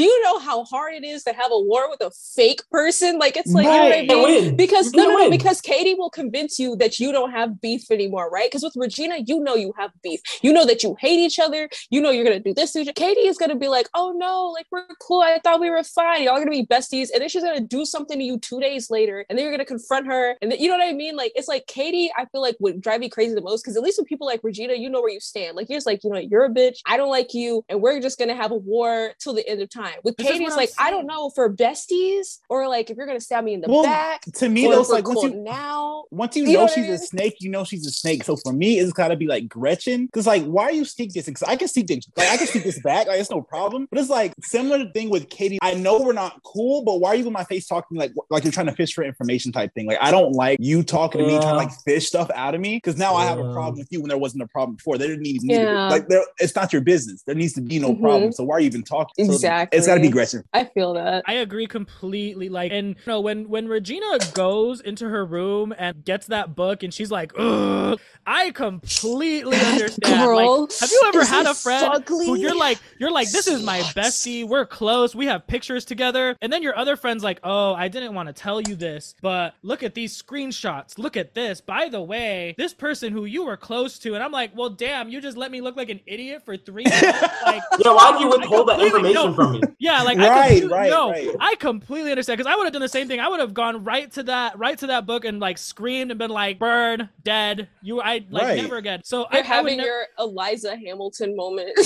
[0.00, 3.18] Do you know how hard it is to have a war with a fake person?
[3.18, 4.00] Like it's like right.
[4.00, 4.56] you know what I mean?
[4.56, 8.30] Because no, no, no, because Cady will convince you that you don't have beef anymore,
[8.30, 8.48] right?
[8.50, 10.22] Because with Regina, you know you have beef.
[10.40, 11.68] You know that you hate each other.
[11.90, 12.72] You know you're gonna do this.
[12.72, 15.20] Cady is gonna be like, oh no, like we're cool.
[15.20, 16.22] I thought we were fine.
[16.22, 19.26] Y'all gonna be besties, and then she's gonna do something to you two days later,
[19.28, 21.14] and then you're gonna confront her, and then, you know what I mean?
[21.14, 23.82] Like it's like Cady, I feel like would drive me crazy the most because at
[23.82, 25.58] least with people like Regina, you know where you stand.
[25.58, 26.78] Like you're just like, you know, you're a bitch.
[26.86, 29.68] I don't like you, and we're just gonna have a war till the end of
[29.68, 29.89] time.
[30.02, 33.44] With Cady, it's like I don't know for besties or like if you're gonna stab
[33.44, 34.22] me in the well, back.
[34.22, 37.36] To me, those like once you now, once you, you know, know she's a snake,
[37.40, 38.24] you know she's a snake.
[38.24, 41.26] So for me, it's gotta be like Gretchen, because like why are you sneak this?
[41.26, 43.86] Because I can sneak this, like I can sneak this back, like it's no problem.
[43.90, 45.58] But it's like similar thing with Cady.
[45.62, 48.44] I know we're not cool, but why are you in my face talking like like
[48.44, 49.86] you're trying to fish for information type thing?
[49.86, 52.60] Like I don't like you talking to me trying to like fish stuff out of
[52.60, 53.18] me because now yeah.
[53.18, 54.98] I have a problem with you when there wasn't a problem before.
[54.98, 55.88] There didn't even yeah.
[55.88, 56.24] like there.
[56.38, 57.22] It's not your business.
[57.22, 58.02] There needs to be no mm-hmm.
[58.02, 58.32] problem.
[58.32, 59.26] So why are you even talking?
[59.26, 59.69] So exactly.
[59.72, 60.44] It's got to be Gretchen.
[60.52, 61.24] I feel that.
[61.26, 62.48] I agree completely.
[62.48, 66.82] Like, and you know, when when Regina goes into her room and gets that book,
[66.82, 70.20] and she's like, Ugh, I completely understand.
[70.20, 73.62] Girl, like, have you ever had a friend who you're like, you're like, this is
[73.62, 74.46] my bestie.
[74.46, 75.14] We're close.
[75.14, 78.32] We have pictures together, and then your other friend's like, oh, I didn't want to
[78.32, 80.98] tell you this, but look at these screenshots.
[80.98, 81.60] Look at this.
[81.60, 85.08] By the way, this person who you were close to, and I'm like, well, damn,
[85.08, 87.02] you just let me look like an idiot for three months.
[87.02, 89.59] Like, yeah, why do you withhold that information no, from me?
[89.78, 91.34] Yeah, like right, I right, no, right.
[91.40, 93.18] I completely understand because I would have done the same thing.
[93.18, 96.18] I would have gone right to that, right to that book, and like screamed and
[96.18, 98.62] been like, "Burn, dead." You, I like right.
[98.62, 99.00] never again.
[99.04, 101.70] So I you're I, having I your Eliza Hamilton moment.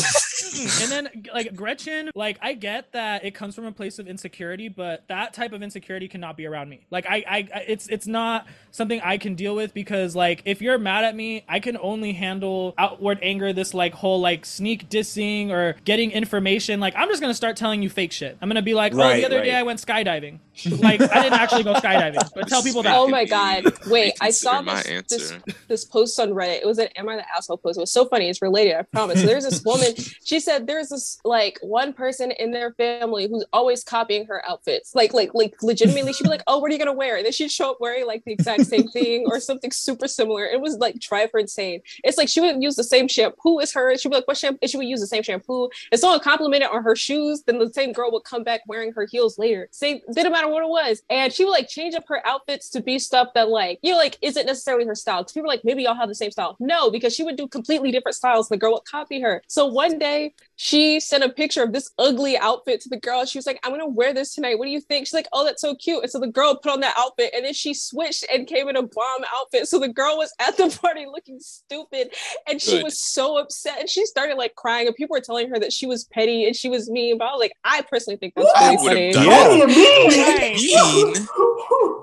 [0.82, 4.68] and then like Gretchen, like I get that it comes from a place of insecurity,
[4.68, 6.86] but that type of insecurity cannot be around me.
[6.90, 10.78] Like I, I, it's it's not something I can deal with because like if you're
[10.78, 13.52] mad at me, I can only handle outward anger.
[13.52, 16.80] This like whole like sneak dissing or getting information.
[16.80, 18.36] Like I'm just gonna start telling you fake shit.
[18.40, 19.44] I'm gonna be like, right, oh, the other right.
[19.44, 20.38] day I went skydiving.
[20.78, 22.96] Like I didn't actually go skydiving, but tell people that.
[22.96, 23.64] Oh my god!
[23.86, 25.32] Wait, I saw this, this,
[25.68, 26.60] this post on Reddit.
[26.62, 27.78] It was an "Am I the asshole?" post.
[27.78, 28.28] It was so funny.
[28.28, 28.76] It's related.
[28.76, 29.20] I promise.
[29.20, 29.94] So there's this woman.
[30.24, 34.94] She said there's this like one person in their family who's always copying her outfits.
[34.94, 37.32] Like like like legitimately, she'd be like, "Oh, what are you gonna wear?" And then
[37.32, 40.44] she'd show up wearing like the exact same thing or something super similar.
[40.46, 41.80] It was like drive her insane.
[42.04, 43.96] It's like she would use the same shampoo as her.
[43.98, 45.68] She'd be like, "What shampoo?" And she would use the same shampoo.
[45.90, 49.06] If someone complimented on her shoes, then the same girl would come back wearing her
[49.06, 49.68] heels later.
[49.70, 52.82] Same didn't matter what it was, and she would like change up her outfits to
[52.82, 55.22] be stuff that like you know like isn't necessarily her style.
[55.22, 56.56] Because people are like maybe y'all have the same style.
[56.60, 58.48] No, because she would do completely different styles.
[58.48, 59.42] The girl would copy her.
[59.48, 63.24] So one day she sent a picture of this ugly outfit to the girl.
[63.24, 64.58] She was like, I'm gonna wear this tonight.
[64.58, 65.06] What do you think?
[65.06, 66.02] She's like, Oh, that's so cute.
[66.02, 68.76] And so the girl put on that outfit and then she switched and came in
[68.76, 69.68] a bomb outfit.
[69.68, 72.12] So the girl was at the party looking stupid
[72.48, 72.84] and she Good.
[72.84, 75.86] was so upset and she started like crying and people were telling her that she
[75.86, 77.18] was petty and she was mean.
[77.18, 79.26] But I was like, I personally think that's really funny.
[79.26, 79.66] Yeah.
[79.66, 80.33] Mean.
[80.38, 81.14] Mean.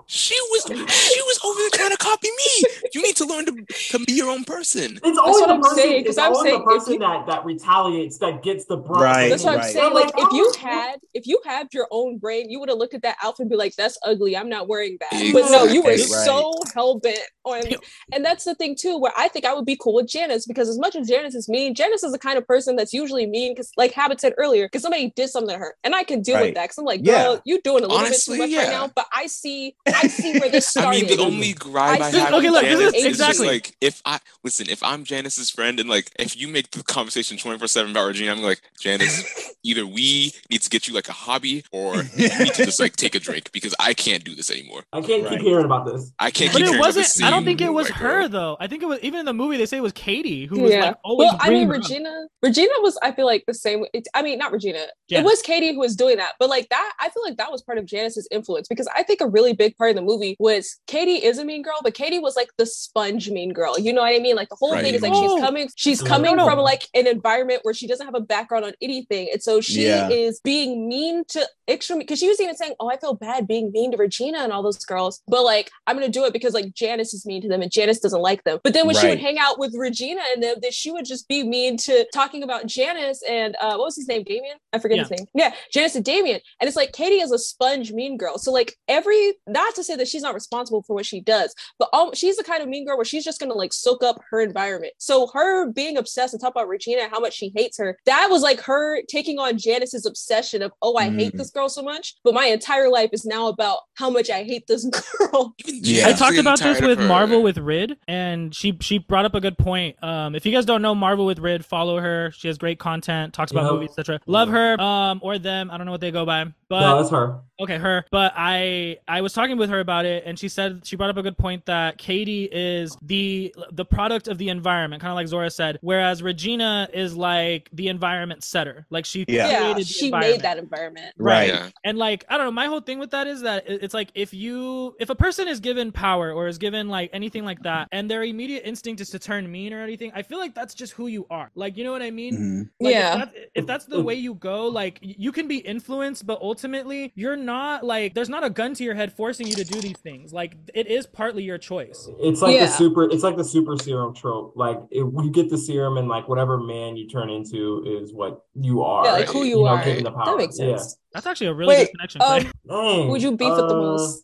[0.08, 2.64] She was she was over there trying to copy me.
[2.94, 5.00] You need to learn to, to be your own person.
[5.04, 8.66] It's always the person, because I'm saying the person you, that that retaliates that gets
[8.66, 9.04] the brunt.
[9.04, 9.66] Right, that's what right.
[9.66, 9.94] I'm saying.
[9.94, 10.60] Like, like if you oh.
[10.60, 13.50] had if you had your own brain, you would have looked at that outfit and
[13.50, 14.36] be like, "That's ugly.
[14.36, 16.00] I'm not wearing that." But no, you were right.
[16.00, 17.64] so hell bent on.
[18.12, 20.70] And that's the thing too, where I think I would be cool with Janice because
[20.70, 23.54] as much as Janice is mean, Janice is the kind of person that's usually mean
[23.54, 26.36] because, like Habit said earlier, because somebody did something to her, and I can deal
[26.36, 26.46] right.
[26.46, 27.40] with that because I'm like, girl, yeah.
[27.46, 28.64] you're doing a little Honestly, bit too much yeah.
[28.64, 28.92] right now.
[28.94, 30.98] But I see, I see where this started.
[30.98, 33.48] I mean, the only gripe I, I have okay, look, Janice is, exactly.
[33.48, 36.84] just like if I listen, if I'm Janice's friend and like if you make the
[36.84, 41.10] conversation 24 seven about Regina, I'm like Janice, either we need to get you like
[41.10, 44.36] a hobby or you need to just like take a drink because I can't do
[44.36, 44.84] this anymore.
[44.94, 45.34] I can't right.
[45.34, 46.12] keep hearing about this.
[46.20, 46.54] I can't.
[46.54, 47.08] But it wasn't.
[47.24, 48.58] I don't think it was her though.
[48.60, 50.72] I think it was even in the movie they say it was Cady who was
[50.72, 50.86] yeah.
[50.86, 51.32] like always.
[51.32, 52.28] Well, I mean Regina.
[52.44, 53.86] Regina was I feel like the same.
[53.94, 54.86] It, I mean not Regina.
[55.10, 57.62] It was Cady who was doing that, but like that I feel like that was
[57.62, 60.80] part of Janice's influence because I think a really big part of the movie was
[60.88, 63.80] Cady is a mean girl, but Cady was like the sponge mean girl.
[63.80, 64.36] You know what I mean?
[64.36, 64.84] Like the whole right.
[64.84, 65.40] thing is like she's oh.
[65.40, 69.30] coming, she's coming from like an environment where she doesn't have a background on anything,
[69.32, 70.10] and so she yeah.
[70.10, 73.72] is being mean to extra because she was even saying, "Oh, I feel bad being
[73.72, 76.74] mean to Regina and all those girls," but like I'm gonna do it because like
[76.74, 78.60] Janice is mean to them and Janice doesn't like them.
[78.64, 79.02] But then when right.
[79.02, 82.06] she would hang out with Regina and them, that she would just be mean to
[82.14, 84.58] talking about Janice and uh, what was his name, Damian?
[84.74, 85.04] I forget yeah.
[85.04, 85.28] his name.
[85.34, 88.38] Yeah, Janice and Damian, and it's like Cady is a sponge mean girl.
[88.38, 91.90] So like every not to say that she's not responsible for what she does, but
[91.94, 94.42] all, she's the kind of mean girl where she's just gonna like soak up her
[94.42, 94.94] environment.
[94.98, 98.42] So her being obsessed and talk about Regina how much she hates her, that was
[98.42, 101.38] like her taking on Janice's obsession of, oh, I hate Mm.
[101.38, 104.68] this girl so much, but my entire life is now about how much I hate
[104.68, 104.86] this
[105.18, 105.54] girl.
[105.66, 106.08] Yeah.
[106.08, 107.08] I talked about this with her.
[107.12, 110.02] Marvel with Rid, and she she brought up a good point.
[110.04, 112.32] Um, if you guys don't know Marvel with Rid, follow her.
[112.32, 113.72] She has great content, talks about Yeah.
[113.72, 114.20] movies, etc.
[114.26, 114.80] Love her.
[114.82, 115.70] Um, or them.
[115.72, 117.40] I don't know what they go by, but no, that's her.
[117.62, 118.04] Okay, her.
[118.12, 121.18] But I I was talking with her about it, and she said she brought up
[121.18, 125.28] a good point that Cady is the the product of the environment, kind of like
[125.28, 128.86] Zora said, whereas Regina is like the environment setter.
[128.90, 129.50] Like she Yeah.
[129.70, 130.34] Yeah, the she environment.
[130.38, 131.14] made that environment.
[131.18, 131.50] Right.
[131.50, 131.70] Yeah.
[131.84, 134.34] And like I don't know, my whole thing with that is that it's like if
[134.34, 138.10] you if a person is given power or is given like anything like that, and
[138.10, 141.08] their immediate instinct is to turn mean or anything, I feel like that's just who
[141.08, 141.52] you are.
[141.54, 142.34] Like you know what I mean?
[142.34, 142.70] Mhm.
[142.86, 143.12] Like, Yeah.
[143.14, 147.12] If that's, if that's the way you go, like you can be influenced, but ultimately
[147.16, 147.51] you're not
[147.84, 150.34] like there's not a gun to your head forcing you to do these things.
[150.34, 152.10] Like it is partly your choice.
[152.20, 152.66] It's like Yeah.
[152.66, 153.04] the super.
[153.04, 154.54] It's like the super serum trope.
[154.56, 158.46] Like if you get the serum, and like whatever man you turn into is what
[158.56, 159.06] you are.
[159.06, 159.84] Yeah, like who you, know, are.
[159.84, 160.26] given the power.
[160.26, 160.78] That makes Yeah.
[160.78, 160.98] sense.
[161.14, 162.22] That's actually a really Wait, good connection.
[162.22, 162.52] um, Clay.
[162.70, 163.10] Dang.
[163.10, 164.24] Who'd you beef with the uh, most?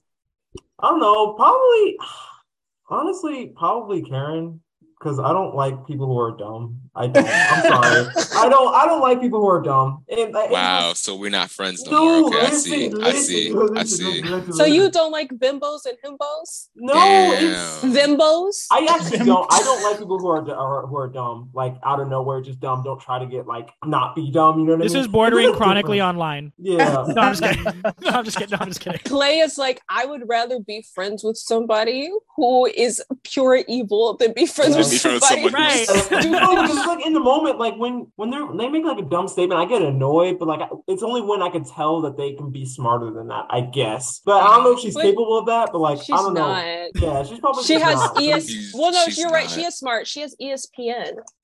[0.80, 1.34] I don't know.
[1.34, 1.98] Probably,
[2.90, 4.62] honestly, probably Karen.
[5.00, 6.82] Because I don't like people who are dumb.
[6.98, 7.26] I don't.
[7.28, 8.26] I'm sorry.
[8.36, 8.74] I don't.
[8.76, 10.04] I don't like people who are dumb.
[10.10, 10.94] And, and- Wow.
[10.94, 12.30] So we're not friends no, No, more.
[12.30, 12.92] Okay, I listen, see.
[13.02, 13.52] I see.
[13.52, 14.58] listen, I listen, see.
[14.58, 16.70] So you don't like bimbos and himbos?
[16.76, 18.66] No, it's Bimbos?
[18.72, 19.48] I actually don't.
[19.52, 22.60] I don't like people who are, are who are dumb, like out of nowhere, just
[22.60, 22.84] dumb.
[22.84, 24.60] Don't try to get like not be dumb.
[24.60, 25.02] You know what This I mean?
[25.02, 26.52] This is bordering chronically online.
[26.58, 27.06] Yeah.
[27.18, 27.64] No, I'm just kidding.
[28.02, 28.52] No, I'm just kidding.
[28.52, 29.00] No, I'm just kidding.
[29.06, 34.34] Clay is like, I would rather be friends with somebody who is pure evil than
[34.34, 34.80] be friends Yeah.
[34.82, 36.96] with Be friends with somebody someone who's who's- no, stupid.
[36.96, 39.28] because it's like in the moment, like when when they're they make like a dumb
[39.28, 40.40] statement, I get annoyed.
[40.40, 43.46] But like it's only when I can tell that they can be smarter than that,
[43.50, 44.22] I guess.
[44.26, 45.70] But I don't know if she's But capable of that.
[45.72, 46.90] But like She's I don't know.
[46.96, 48.22] Yeah, she's probably She has not.
[48.22, 48.72] ES.
[48.74, 49.46] Well, no, she's you're right.
[49.46, 49.54] not.
[49.54, 50.08] She is smart.
[50.08, 51.16] She has ESPN.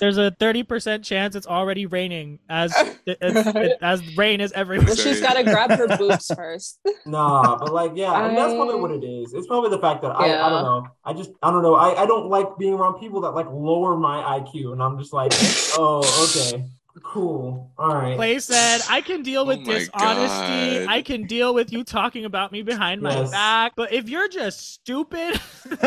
[0.00, 2.72] There's a 30% chance it's already raining as
[3.06, 4.86] it, it- as rain is everywhere.
[4.88, 6.78] Well, she's got to grab her boobs first.
[7.06, 9.34] Nah, but like, yeah, I mean, that's probably what it is.
[9.34, 10.86] It's probably the fact that I, I don't know.
[11.04, 11.74] I just, I don't know.
[11.74, 15.12] I, I don't like being around people that like lower my IQ, and I'm just
[15.12, 15.32] like,
[15.78, 16.64] oh, okay,
[17.02, 18.16] cool, all right.
[18.16, 20.84] Clay said, I can deal with Oh dishonesty.
[20.84, 20.86] God.
[20.88, 23.72] I can deal with you talking about me behind my back.
[23.76, 25.40] But if you're just stupid,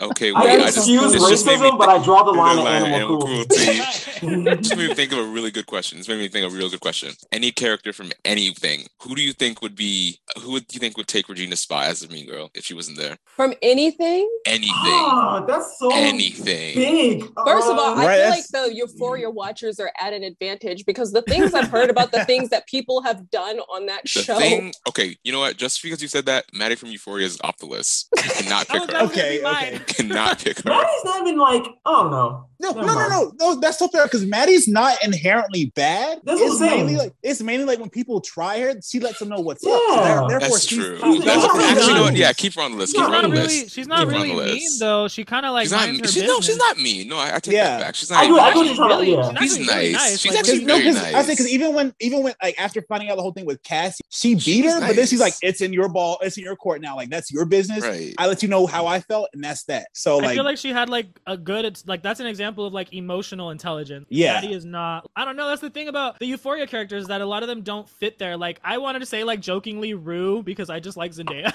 [0.00, 0.50] Okay, I wait.
[0.50, 2.58] can I just, excuse this just made me racism, but I draw the think- line
[2.58, 3.46] at line animal cruelty.
[3.48, 4.22] This
[4.76, 5.98] made me think of a really good question.
[5.98, 7.12] This made me think of a real good question.
[7.32, 10.18] Any character from anything, who do you think would be?
[10.40, 12.98] Who would you think would take Regina's spot as a mean girl if she wasn't
[12.98, 13.16] there?
[13.36, 14.28] From anything?
[14.46, 16.74] Anything, Ah, that's so anything.
[16.76, 17.22] big.
[17.44, 20.22] First of all, Uh, I Right, feel like that's- the Euphoria watchers are at an
[20.24, 24.02] advantage because the things I've heard about the things that people have done on that
[24.02, 24.38] The show.
[24.38, 25.56] thing, okay, you know what?
[25.56, 28.08] Just because you said that, Maddy from Euphoria is off the list.
[28.16, 29.06] You cannot oh, pick that her.
[29.06, 29.80] Okay, okay.
[29.86, 30.70] Cannot pick her.
[30.70, 32.44] Maddy's not even like, I don't know.
[32.60, 33.60] No, no, no, no, no.
[33.60, 36.18] That's so fair because Maddy's not inherently bad.
[36.24, 36.86] That's what it's I'm saying.
[36.86, 39.70] mainly like it's mainly like when people try her, she lets them know what's up.
[39.70, 40.02] So Yeah.
[40.02, 40.98] there- therefore, That's she's true.
[40.98, 42.16] That's, not actually, you know what?
[42.16, 42.94] Yeah, keep her on the list.
[42.96, 43.60] She's Keep her on not the really.
[43.62, 43.74] list.
[43.76, 45.06] She's not Keep really mean though.
[45.06, 45.88] She kind of like she's not.
[45.88, 47.06] her She's, no, she's not mean.
[47.06, 47.76] No, I, I take Yeah.
[47.78, 47.94] that back.
[47.94, 48.24] She's not.
[48.24, 48.64] I do- I mean.
[48.64, 49.32] just trying really, yeah.
[49.38, 50.10] she's She's actually really nice.
[50.10, 50.20] nice.
[50.20, 51.26] She's Like, actually no, very because I nice.
[51.26, 54.02] think because even when even when like after finding out the whole thing with Cassie,
[54.08, 56.44] she beat She was her, but then she's like, "It's in your ball, it's in
[56.44, 56.96] your court now.
[56.96, 57.82] Like that's your business.
[57.84, 58.14] Right.
[58.18, 60.70] I let you know how I felt, and that's that." So I feel like she
[60.70, 61.64] had like a good.
[61.64, 64.06] It's like that's an example of like emotional intelligence.
[64.10, 64.34] Yeah.
[64.34, 65.06] Maddy is not.
[65.16, 65.48] I don't know.
[65.48, 68.36] That's the thing about the Euphoria characters that a lot of them don't fit there.
[68.36, 71.52] Like I wanted to say like jokingly Rue because I just like Zendaya,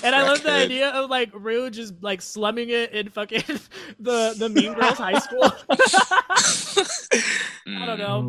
[0.04, 3.42] and I love the idea of like Rue just like slumming it in fucking
[4.00, 5.52] the the Mean Girls high school.
[7.88, 8.22] I don't know.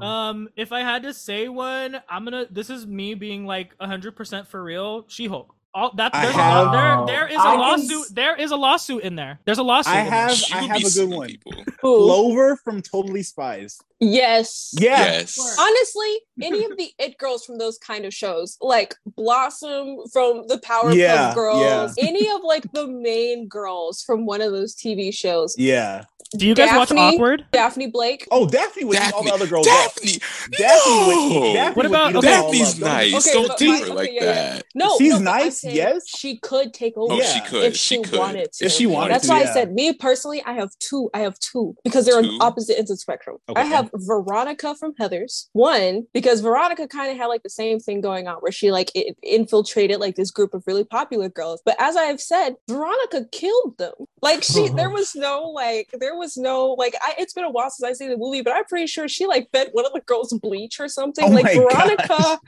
[0.00, 0.04] Mm.
[0.04, 2.46] Um, if I had to say one, I'm gonna.
[2.50, 5.04] This is me being like 100% for real.
[5.08, 5.54] She Hulk.
[5.74, 8.00] All that I there's have- a, there there is a I lawsuit.
[8.02, 9.38] s- there is a lawsuit in there.
[9.46, 9.94] There's a lawsuit.
[9.94, 11.28] I have I have a good one.
[11.28, 11.52] people.
[11.80, 13.80] Clover from Totally Spies.
[14.02, 14.74] Yes.
[14.78, 15.56] Yeah, Yes.
[15.58, 20.56] Honestly, any of the it girls from those kind of shows, like Blossom from the
[20.58, 25.54] Powerpuff Yeah, Girls, any of like the main girls from one of those TV shows,
[25.56, 26.04] yeah.
[26.34, 26.96] Do you guys Daphne?
[26.96, 27.44] watch Awkward?
[27.52, 28.26] Daphne Blake.
[28.30, 29.66] Oh, Daphne would eat all the other girls.
[29.68, 29.94] up.
[29.96, 30.18] Daphne.
[30.56, 31.44] Daphne would No.
[31.44, 31.52] eat.
[31.52, 32.26] Daphne What about- eat okay.
[32.28, 32.74] Daphne's.
[32.74, 33.14] Don't- nice.
[33.28, 34.32] Okay, Don't but treat my- her okay, like yeah, yeah.
[34.54, 34.64] that.
[34.74, 36.04] No, She's no, nice, yes.
[36.08, 37.12] She could take over.
[37.12, 37.64] Oh, she could.
[37.64, 38.18] if she she, could.
[38.18, 38.64] wanted to.
[38.64, 41.10] If she wanted That's to, why I said me personally, I have two.
[41.12, 42.28] I have two because they're Two?
[42.30, 43.36] on opposite ends of the spectrum.
[43.54, 45.48] I have Veronica from Heather's.
[45.52, 48.90] One because Veronica kind of had like the same thing going on where she like
[48.96, 51.60] i- infiltrated like this group of really popular girls.
[51.64, 53.92] But as I have said, Veronica killed them.
[54.20, 56.94] Like she, there was no like, there was no like.
[57.02, 59.26] I, it's been a while since I seen the movie, but I'm pretty sure she
[59.26, 61.24] like fed one of the girls bleach or something.
[61.24, 62.38] Oh like Veronica gosh.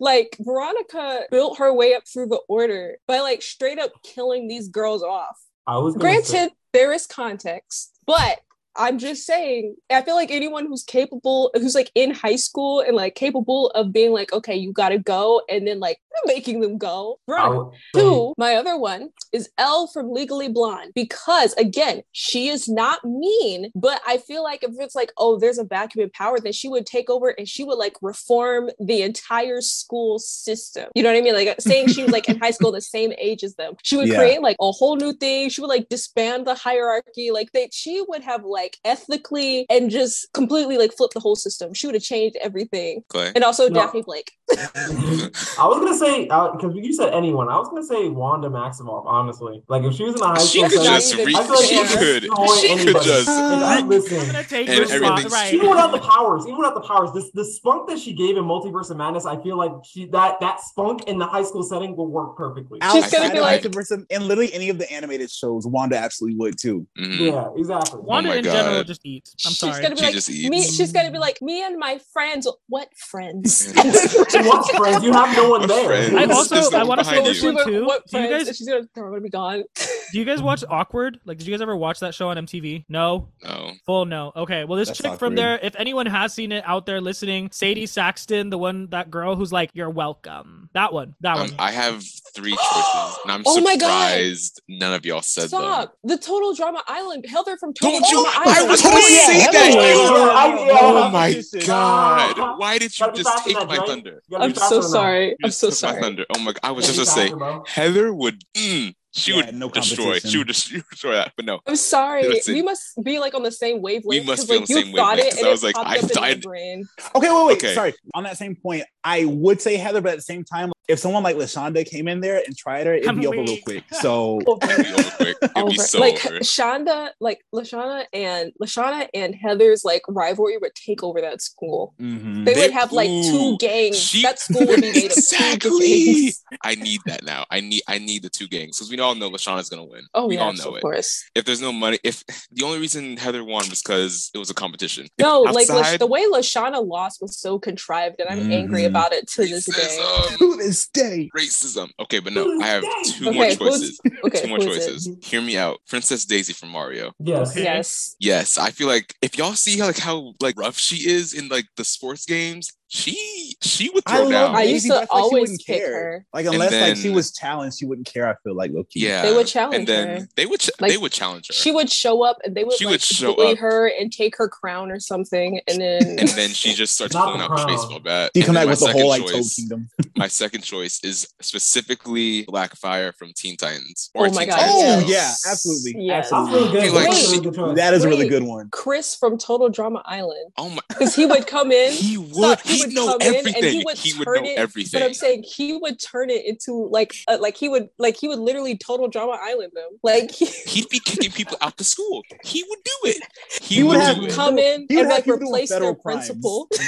[0.00, 4.68] like Veronica built her way up through the order by like straight up killing these
[4.68, 5.36] girls off.
[5.66, 8.40] I was Granted, say- there is context, but
[8.76, 12.96] I'm just saying, I feel like anyone who's capable, who's like in high school and
[12.96, 17.18] like capable of being like, okay, you gotta go, and then like making them go.
[17.28, 17.48] I Right.
[17.56, 22.68] would say- Two, my other one is Elle from Legally Blonde because again, she is
[22.68, 26.38] not mean, but I feel like if it's like, oh, there's a vacuum in power,
[26.40, 30.86] then she would take over and she would like reform the entire school system.
[30.94, 31.34] You know what I mean?
[31.34, 33.74] Like uh, saying she was like in high school the same age as them.
[33.82, 34.16] She would Yeah.
[34.18, 35.48] create like a whole new thing.
[35.48, 37.30] She would like disband the hierarchy.
[37.32, 41.74] Like that, she would have like ethically and just completely like flip the whole system.
[41.74, 43.02] She would have changed everything.
[43.08, 43.32] Clay.
[43.34, 43.80] And also No.
[43.80, 44.32] Daphne Blake.
[44.52, 47.48] I was gonna say because you said anyone.
[47.48, 49.04] I was gonna say Wanda Maximoff.
[49.06, 51.34] Honestly, like if she was in a high She school could not just setting, re-
[51.34, 54.44] I feel like she she could destroy she could just Like, I- I'm listen, gonna
[54.44, 55.54] take And your spot, everything's- right?
[55.54, 58.44] even without the powers, even without the powers, this the spunk that she gave in
[58.44, 61.96] Multiverse of Madness, I feel like she that that spunk in the high school setting
[61.96, 62.78] will work perfectly.
[62.92, 66.58] She's gonna be like- Multiverse, and literally any of the animated shows, Wanda absolutely would
[66.58, 66.86] too.
[66.98, 67.18] Mhm.
[67.32, 68.00] Yeah, exactly.
[68.00, 69.34] Wanda my in general just eats.
[69.44, 69.82] I'm she's sorry.
[69.82, 70.62] gonna be She like just me.
[70.62, 72.46] She's gonna be like me and my friends.
[72.68, 73.72] What friends?
[74.42, 75.04] She wants friends.
[75.04, 75.84] You have no one there.
[75.86, 76.14] friends?
[76.14, 77.54] I also- no I wanna say this you.
[77.54, 77.84] one too.
[77.86, 79.64] What Do you guys- she's gonna, I'm gonna be gone.
[80.12, 81.18] Do you guys watch Awkward?
[81.24, 82.84] Like, did you guys ever watch that show on MTV?
[82.88, 83.28] No.
[83.42, 83.72] No.
[83.86, 84.32] Full no.
[84.36, 84.64] Okay.
[84.64, 87.86] Well, this That's chick from there, if anyone has seen it out there listening, Sadie
[87.86, 90.68] Saxton, the one, that girl who's like, you're welcome.
[90.72, 91.14] That one.
[91.20, 91.50] That Um, one.
[91.58, 92.04] I have
[92.34, 94.08] three choices, and I'm Oh my God.
[94.08, 95.60] surprised none of y'all said them.
[95.60, 95.96] Stop.
[96.04, 97.24] The Total Drama Island.
[97.28, 98.22] Heather from Total Don't you?
[98.22, 99.74] Drama I was gonna Oh, yeah, say Heather that.
[99.74, 100.78] was- you- Yeah, I- yeah.
[100.80, 102.58] Oh my god!
[102.58, 104.22] Why did you just take my thunder?
[104.28, 105.36] You gotta be I'm so sorry.
[105.44, 106.00] I'm so sorry.
[106.00, 106.24] thunder.
[106.34, 106.52] Oh my!
[106.52, 106.60] God!
[106.62, 107.64] I was just gonna say faster, bro.
[107.66, 108.42] Heather would.
[108.56, 110.18] Mm, she Yeah, would no destroy.
[110.18, 111.32] She would just destroy that.
[111.36, 112.40] But no, I'm sorry.
[112.48, 114.22] We must be like on the same wavelength.
[114.22, 115.62] We must be on like, the you same thought wavelength, it 'cause I it was
[115.62, 116.88] like, popped I up in my died- brain.
[117.14, 117.56] Okay, wait, wait.
[117.58, 117.74] Okay.
[117.74, 117.94] Sorry.
[118.14, 121.22] On that same point, I would say Heather, but at the same time, if someone
[121.22, 123.84] like LeShawna came in there and tried her, it'd I'm be over real quick.
[123.92, 125.36] So over quick.
[125.40, 125.74] It'd be Over.
[125.76, 126.38] so like over.
[126.40, 131.94] Shonda, like LeShawna and LeShawna and Heather's like rivalry would take over that school.
[132.00, 132.44] mhm.
[132.44, 133.98] They, They- would have like two ooh, gangs.
[133.98, 136.04] she- that school would be made of two Exactly.
[136.22, 136.42] gangs.
[136.62, 137.44] I need that now.
[137.50, 137.82] I need.
[137.88, 140.04] I need the two gangs because we all know LeShawna's gonna win.
[140.14, 140.82] Oh we all yes, know of it.
[140.82, 141.24] course.
[141.34, 142.22] If there's no money, if
[142.52, 145.06] the only reason Heather won was because it was a competition.
[145.18, 148.88] No, like Lash- the way LeShawna lost was so contrived, and I'm angry Mhm.
[148.88, 149.72] about it to this day.
[150.00, 150.73] Racism.
[150.74, 151.30] To this day.
[151.36, 151.90] Racism.
[152.00, 154.00] Okay, but no, I have two Okay, more choices.
[154.24, 154.90] Okay, two more who is it?
[154.90, 155.08] choices.
[155.22, 155.78] Hear me out.
[155.88, 157.12] Princess Daisy from Mario.
[157.18, 157.50] Yes.
[157.52, 157.62] Okay.
[157.64, 158.16] Yes.
[158.20, 161.66] Yes, I feel like if y'all see like how like rough she is in like
[161.76, 164.56] the sports games, she she would I throw love down.
[164.56, 165.92] I used to like she always wouldn't pick care.
[165.92, 166.26] her.
[166.32, 168.28] Like unless like she was challenged, she wouldn't care.
[168.28, 169.00] I feel like Loki.
[169.00, 169.78] yeah, They would challenge her.
[169.80, 170.28] and then her.
[170.36, 171.54] they would ch- Like, they would challenge her.
[171.54, 173.58] She would show up and they would She like would show bully up.
[173.58, 177.40] her and take her crown or something, and then and then she just starts pulling
[177.40, 178.30] out the baseball bat.
[178.34, 179.88] You And come back with the second whole like Toad choice- Kingdom.
[180.16, 184.10] My second choice is specifically Blackfire from Teen Titans.
[184.14, 185.42] Oh my Teen God, Titans Oh yes.
[185.44, 186.04] Yeah, absolutely.
[186.04, 186.30] Yes.
[186.30, 186.72] That's Absolutely.
[186.72, 186.94] really good.
[186.94, 187.76] Like, That's a she- really good.
[187.76, 188.68] That is a really good one.
[188.70, 190.78] Chris from Total Drama Island, Oh my!
[190.88, 191.92] because he would come in.
[192.04, 192.34] He would.
[192.34, 193.64] Stop, he He'd know come in and everything.
[193.78, 195.00] he would He would turn know it- everything.
[195.00, 198.28] But I'm saying he would turn it into like uh, like he would like he
[198.28, 199.88] would literally Total Drama Island them.
[200.02, 202.22] Like he, He'd be kicking people out the school.
[202.44, 203.22] He would do it.
[203.62, 204.32] He, He would would, have do it.
[204.32, 206.26] come in He and like replace their crimes.
[206.28, 206.68] principal.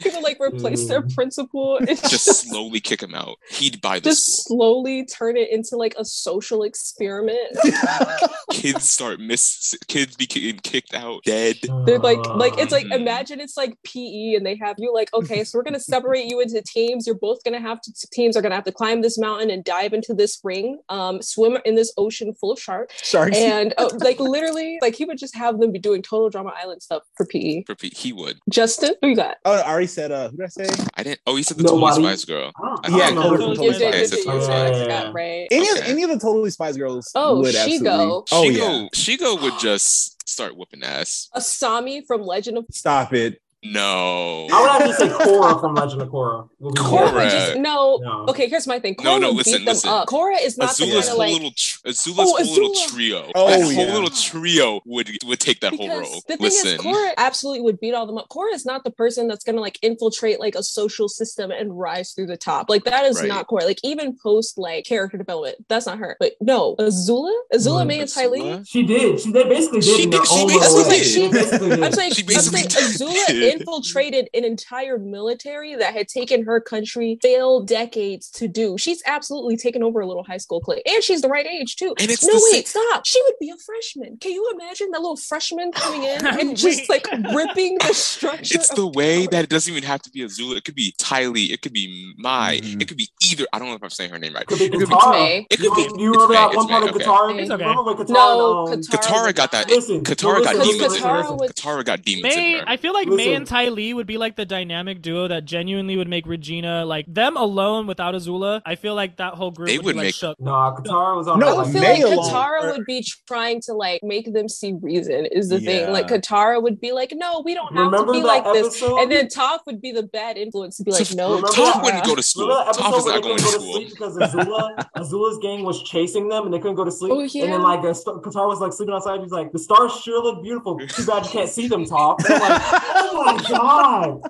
[0.00, 1.14] he would like replace their Mm.
[1.14, 3.36] principal and just just slowly kick him out.
[3.50, 4.56] He'd buy the just school.
[4.58, 7.38] slowly turn it into like a social experiment.
[8.50, 9.74] Kids start miss.
[9.88, 11.56] Kids be getting kicked out, dead.
[11.86, 12.96] They're like, like it's like Mm.
[13.00, 16.40] imagine it's like PE, and they have you like, okay, so we're gonna separate you
[16.40, 17.06] into teams.
[17.06, 19.92] You're both gonna have to teams are gonna have to climb this mountain and dive
[19.92, 23.36] into this ring, um, swim in this ocean full of sharks, Sharks.
[23.36, 26.82] and uh, like literally, like he would just have them be doing total drama island
[26.82, 27.64] stuff for PE.
[27.64, 28.38] For PE, he would.
[28.48, 29.36] Justin, who you got?
[29.44, 30.12] oh, I already said.
[30.12, 30.66] Uh, who did I say?
[30.94, 31.20] I didn't.
[31.26, 31.96] Oh, he said the Nobody.
[31.96, 32.52] Totally Spies Girl.
[32.56, 33.22] I don't- I I Yeah, don't know.
[33.22, 34.10] Chloe it Totally Spies.
[34.12, 34.32] you did, Yeah,
[34.70, 35.10] did, yeah, yeah.
[35.12, 35.48] right.
[35.50, 35.80] Any Okay.
[35.80, 38.22] of any of the Totally Spies Girls Oh, would Shego.
[38.22, 38.22] absolutely.
[38.32, 38.60] Oh yeah.
[38.60, 38.90] Shego,
[39.36, 41.28] Shego would just start whooping ass.
[41.34, 43.40] Asami from Legend of Stop it.
[43.64, 44.46] No.
[44.52, 46.48] I would actually say Korra from Legend of Korra.
[46.60, 47.30] will be Korra Korra.
[47.30, 47.98] just no.
[48.02, 48.26] No.
[48.28, 48.94] Okay, here's my thing.
[48.94, 49.90] Korra No, no, listen, beat them listen.
[49.90, 50.06] up.
[50.08, 52.74] Korra is not the Azula's kind whole of like little tr- Azula's Oh, whole little
[52.88, 53.32] trio.
[53.34, 56.22] Oh, that whole little trio would would take that whole role.
[56.28, 58.28] the thing Listen, is, Korra absolutely would beat all them up.
[58.28, 62.12] Korra is not the person that's gonna like infiltrate like a social system and rise
[62.12, 62.70] through the top.
[62.70, 63.28] Like that is Right.
[63.28, 63.62] not Korra.
[63.64, 66.16] Like even post like character development, that's not her.
[66.20, 68.60] But no, Azula, Azula Mm, Mai and Ty Lee.
[68.64, 69.20] She did.
[69.20, 70.98] She they basically did She did- their she own basically little way.
[70.98, 71.06] did.
[71.06, 73.47] She basically I'm saying, She I'm saying Azula did.
[73.60, 78.76] infiltrated an entire military that had taken her country failed decades to do.
[78.78, 81.94] She's absolutely taken over a little high school clique, and she's the right age too.
[81.98, 83.02] And it's no, the wait, stop.
[83.06, 84.16] She would be a freshman.
[84.18, 88.54] Can you imagine that little freshman coming in and just like ripping the structure?
[88.56, 89.30] It's the way power?
[89.32, 90.56] that it doesn't even have to be Azula.
[90.56, 91.50] It could be Tylee.
[91.52, 92.60] It could be Mai.
[92.62, 92.82] Mhm.
[92.82, 93.46] It could be either.
[93.52, 94.46] I don't know if I'm saying her name right.
[94.46, 95.46] Could It could be Katara.
[95.50, 96.02] It You, could be.
[96.02, 97.04] you it's remember that one part of okay.
[97.04, 97.38] Katara?
[97.40, 97.62] It's okay.
[97.64, 98.08] Remember when Katara?
[98.10, 99.52] No, um, Katara Katara got not.
[99.52, 99.68] that.
[99.68, 101.30] Listen, Katara no, got listen, demons listen, in her.
[101.30, 101.54] listen.
[101.54, 102.64] Katara got demons in May, her.
[102.66, 103.37] I feel like Mai Listen.
[103.38, 107.06] And Ty Lee would be like the dynamic duo that genuinely would make Regina like
[107.08, 108.60] them alone without Azula.
[108.66, 110.40] I feel like that whole group They would, would be, like, make- shook.
[110.40, 111.38] Nah, Katara was on.
[111.38, 114.48] No, I would feel like alone- Katara or- would be trying to like make them
[114.48, 115.90] see reason is the thing.
[115.92, 118.82] Like Katara would be like, no, we don't have Remember to be that like this.
[118.82, 121.82] And then Toph would be the bad influence to be like, So- no, Remember Toph
[121.82, 122.48] wouldn't go to Remember school.
[122.48, 123.72] that Toph is not going to school.
[123.72, 127.12] sleep because Azula, Azula's gang was chasing them and they couldn't go to sleep.
[127.14, 127.44] Oh, yeah.
[127.44, 129.20] And then like a st- Katara was like sleeping outside.
[129.20, 130.78] He's like, the stars sure look beautiful.
[130.78, 132.20] Too bad you can't see them, Toph.
[132.28, 134.22] Like, oh my god.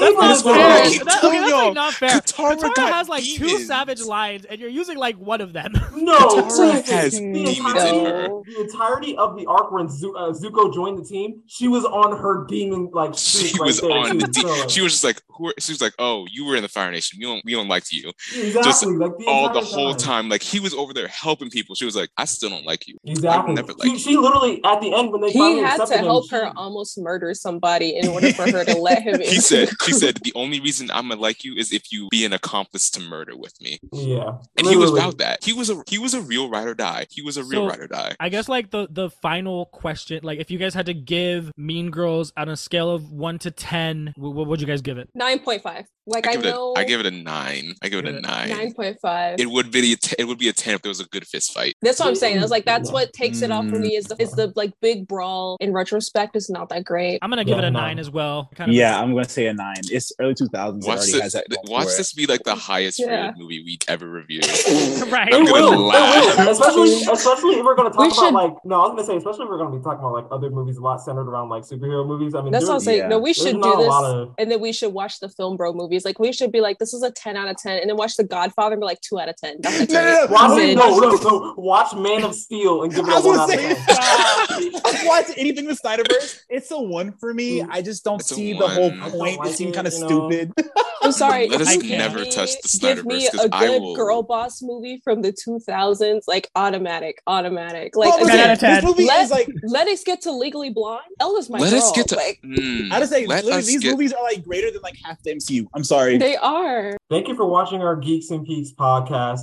[0.00, 0.54] That's Even not fair.
[0.82, 0.90] fair.
[0.90, 2.08] Keep That- okay, that's like not fair.
[2.10, 5.72] Katara Katara got has like two savage lines, and you're using like one of them.
[5.96, 8.28] No, Katara has the demons in entirety, her.
[8.28, 12.16] the entirety of the arc when Zu- uh, Zuko joined the team, she was on
[12.16, 14.32] her demon like She right was there, on the too.
[14.32, 14.42] team.
[14.48, 15.48] So, like, She was just like, who?
[15.48, 17.18] Are, she was like, oh, you were in the Fire Nation.
[17.18, 18.12] We don't, we don't like you.
[18.34, 21.74] exactly like the All the entire whole time, like he was over there helping people.
[21.74, 22.96] She was like, I still don't like you.
[23.04, 23.54] Exactly.
[23.54, 26.30] never she, liked she literally at the end when they he finally had to help
[26.30, 29.20] him, her she- almost murder somebody in order for her to let him in.
[29.26, 32.24] He said, she said, the only reason I'm gonna like you is if you be
[32.24, 33.78] an accomplice to murder with me.
[33.92, 35.00] Yeah, And he was literally.
[35.00, 35.44] about that.
[35.44, 37.06] He was a he was a real ride or die.
[37.10, 38.16] He was a real So- ride or die.
[38.20, 41.90] I guess like the the final question, like if you guys had to give Mean
[41.90, 45.08] Girls on a scale of one to ten, what would you guys give it?
[45.18, 45.86] 9.5.
[46.08, 47.74] Like I I, give, it know a, I give it a nine.
[47.82, 48.50] I give it a nine.
[48.50, 49.40] 9.5.
[49.40, 51.26] It would be a t- it would be a ten if there was a good
[51.26, 51.74] fist fight.
[51.82, 52.38] That's what I'm saying.
[52.38, 53.96] I was like, that's what takes it off for me.
[53.96, 54.52] Is the, is the mm.
[54.54, 57.18] like big brawl in retrospect is not that great.
[57.22, 57.80] I'm gonna give Yeah, it a no.
[57.80, 58.50] nine as well.
[58.54, 59.75] Kind of Yeah, I'm gonna say a nine.
[59.90, 60.86] It's early 2000s.
[60.86, 61.20] Watch this.
[61.20, 61.44] has that.
[61.64, 63.26] watch this be like the highest Yeah.
[63.28, 64.44] rated movie we ever reviewed.
[64.46, 65.28] right.
[65.28, 66.38] It I'm gonna will, laugh.
[66.38, 66.50] it will.
[66.52, 69.16] Especially, especially if we're gonna talk We about should- like no, I was gonna say,
[69.16, 71.62] especially if we're gonna be talking about like other movies a lot centered around like
[71.64, 72.34] superhero movies.
[72.34, 72.98] I mean, That's what I'm saying.
[72.98, 73.08] yeah.
[73.08, 73.92] No, we should do this.
[73.94, 76.04] of- and then we should watch the film bro movies.
[76.04, 77.78] Like we should be like, this is a 10 out of 10.
[77.80, 79.56] And then watch The Godfather and be like, 2 out of 10.
[79.60, 80.32] That's No, no, no.
[80.32, 81.54] Watch, no, no, no.
[81.56, 84.74] Watch Man of Steel and give it I a was one out of say, ten.
[84.80, 85.06] stop.
[85.06, 86.42] watch anything with Snyderverse.
[86.48, 87.62] It's a one for me.
[87.62, 89.00] I just don't It's see the whole one.
[89.00, 89.55] I point.
[89.56, 90.06] Like it seemed it, kind of you know.
[90.30, 90.52] stupid.
[91.02, 91.48] I'm sorry.
[91.48, 93.94] Let us if never me- touch the Give me Snyderverse, 'cause a I good will-
[93.94, 97.94] girl boss movie from the 2000s, like automatic, automatic.
[97.96, 98.74] Like Well, Ten again, out of ten.
[98.76, 99.48] This movie Let- is like.
[99.64, 101.02] let us get to Legally Blonde.
[101.20, 101.78] Ella's my Let girl.
[101.78, 102.16] us get to.
[102.16, 104.82] like Mm, I just say, let literally, us these get- movies are like greater than
[104.82, 105.66] like half the MCU.
[105.74, 106.18] I'm sorry.
[106.18, 106.96] they are.
[107.08, 109.40] Thank you for watching our Geeks and Geeks podcast.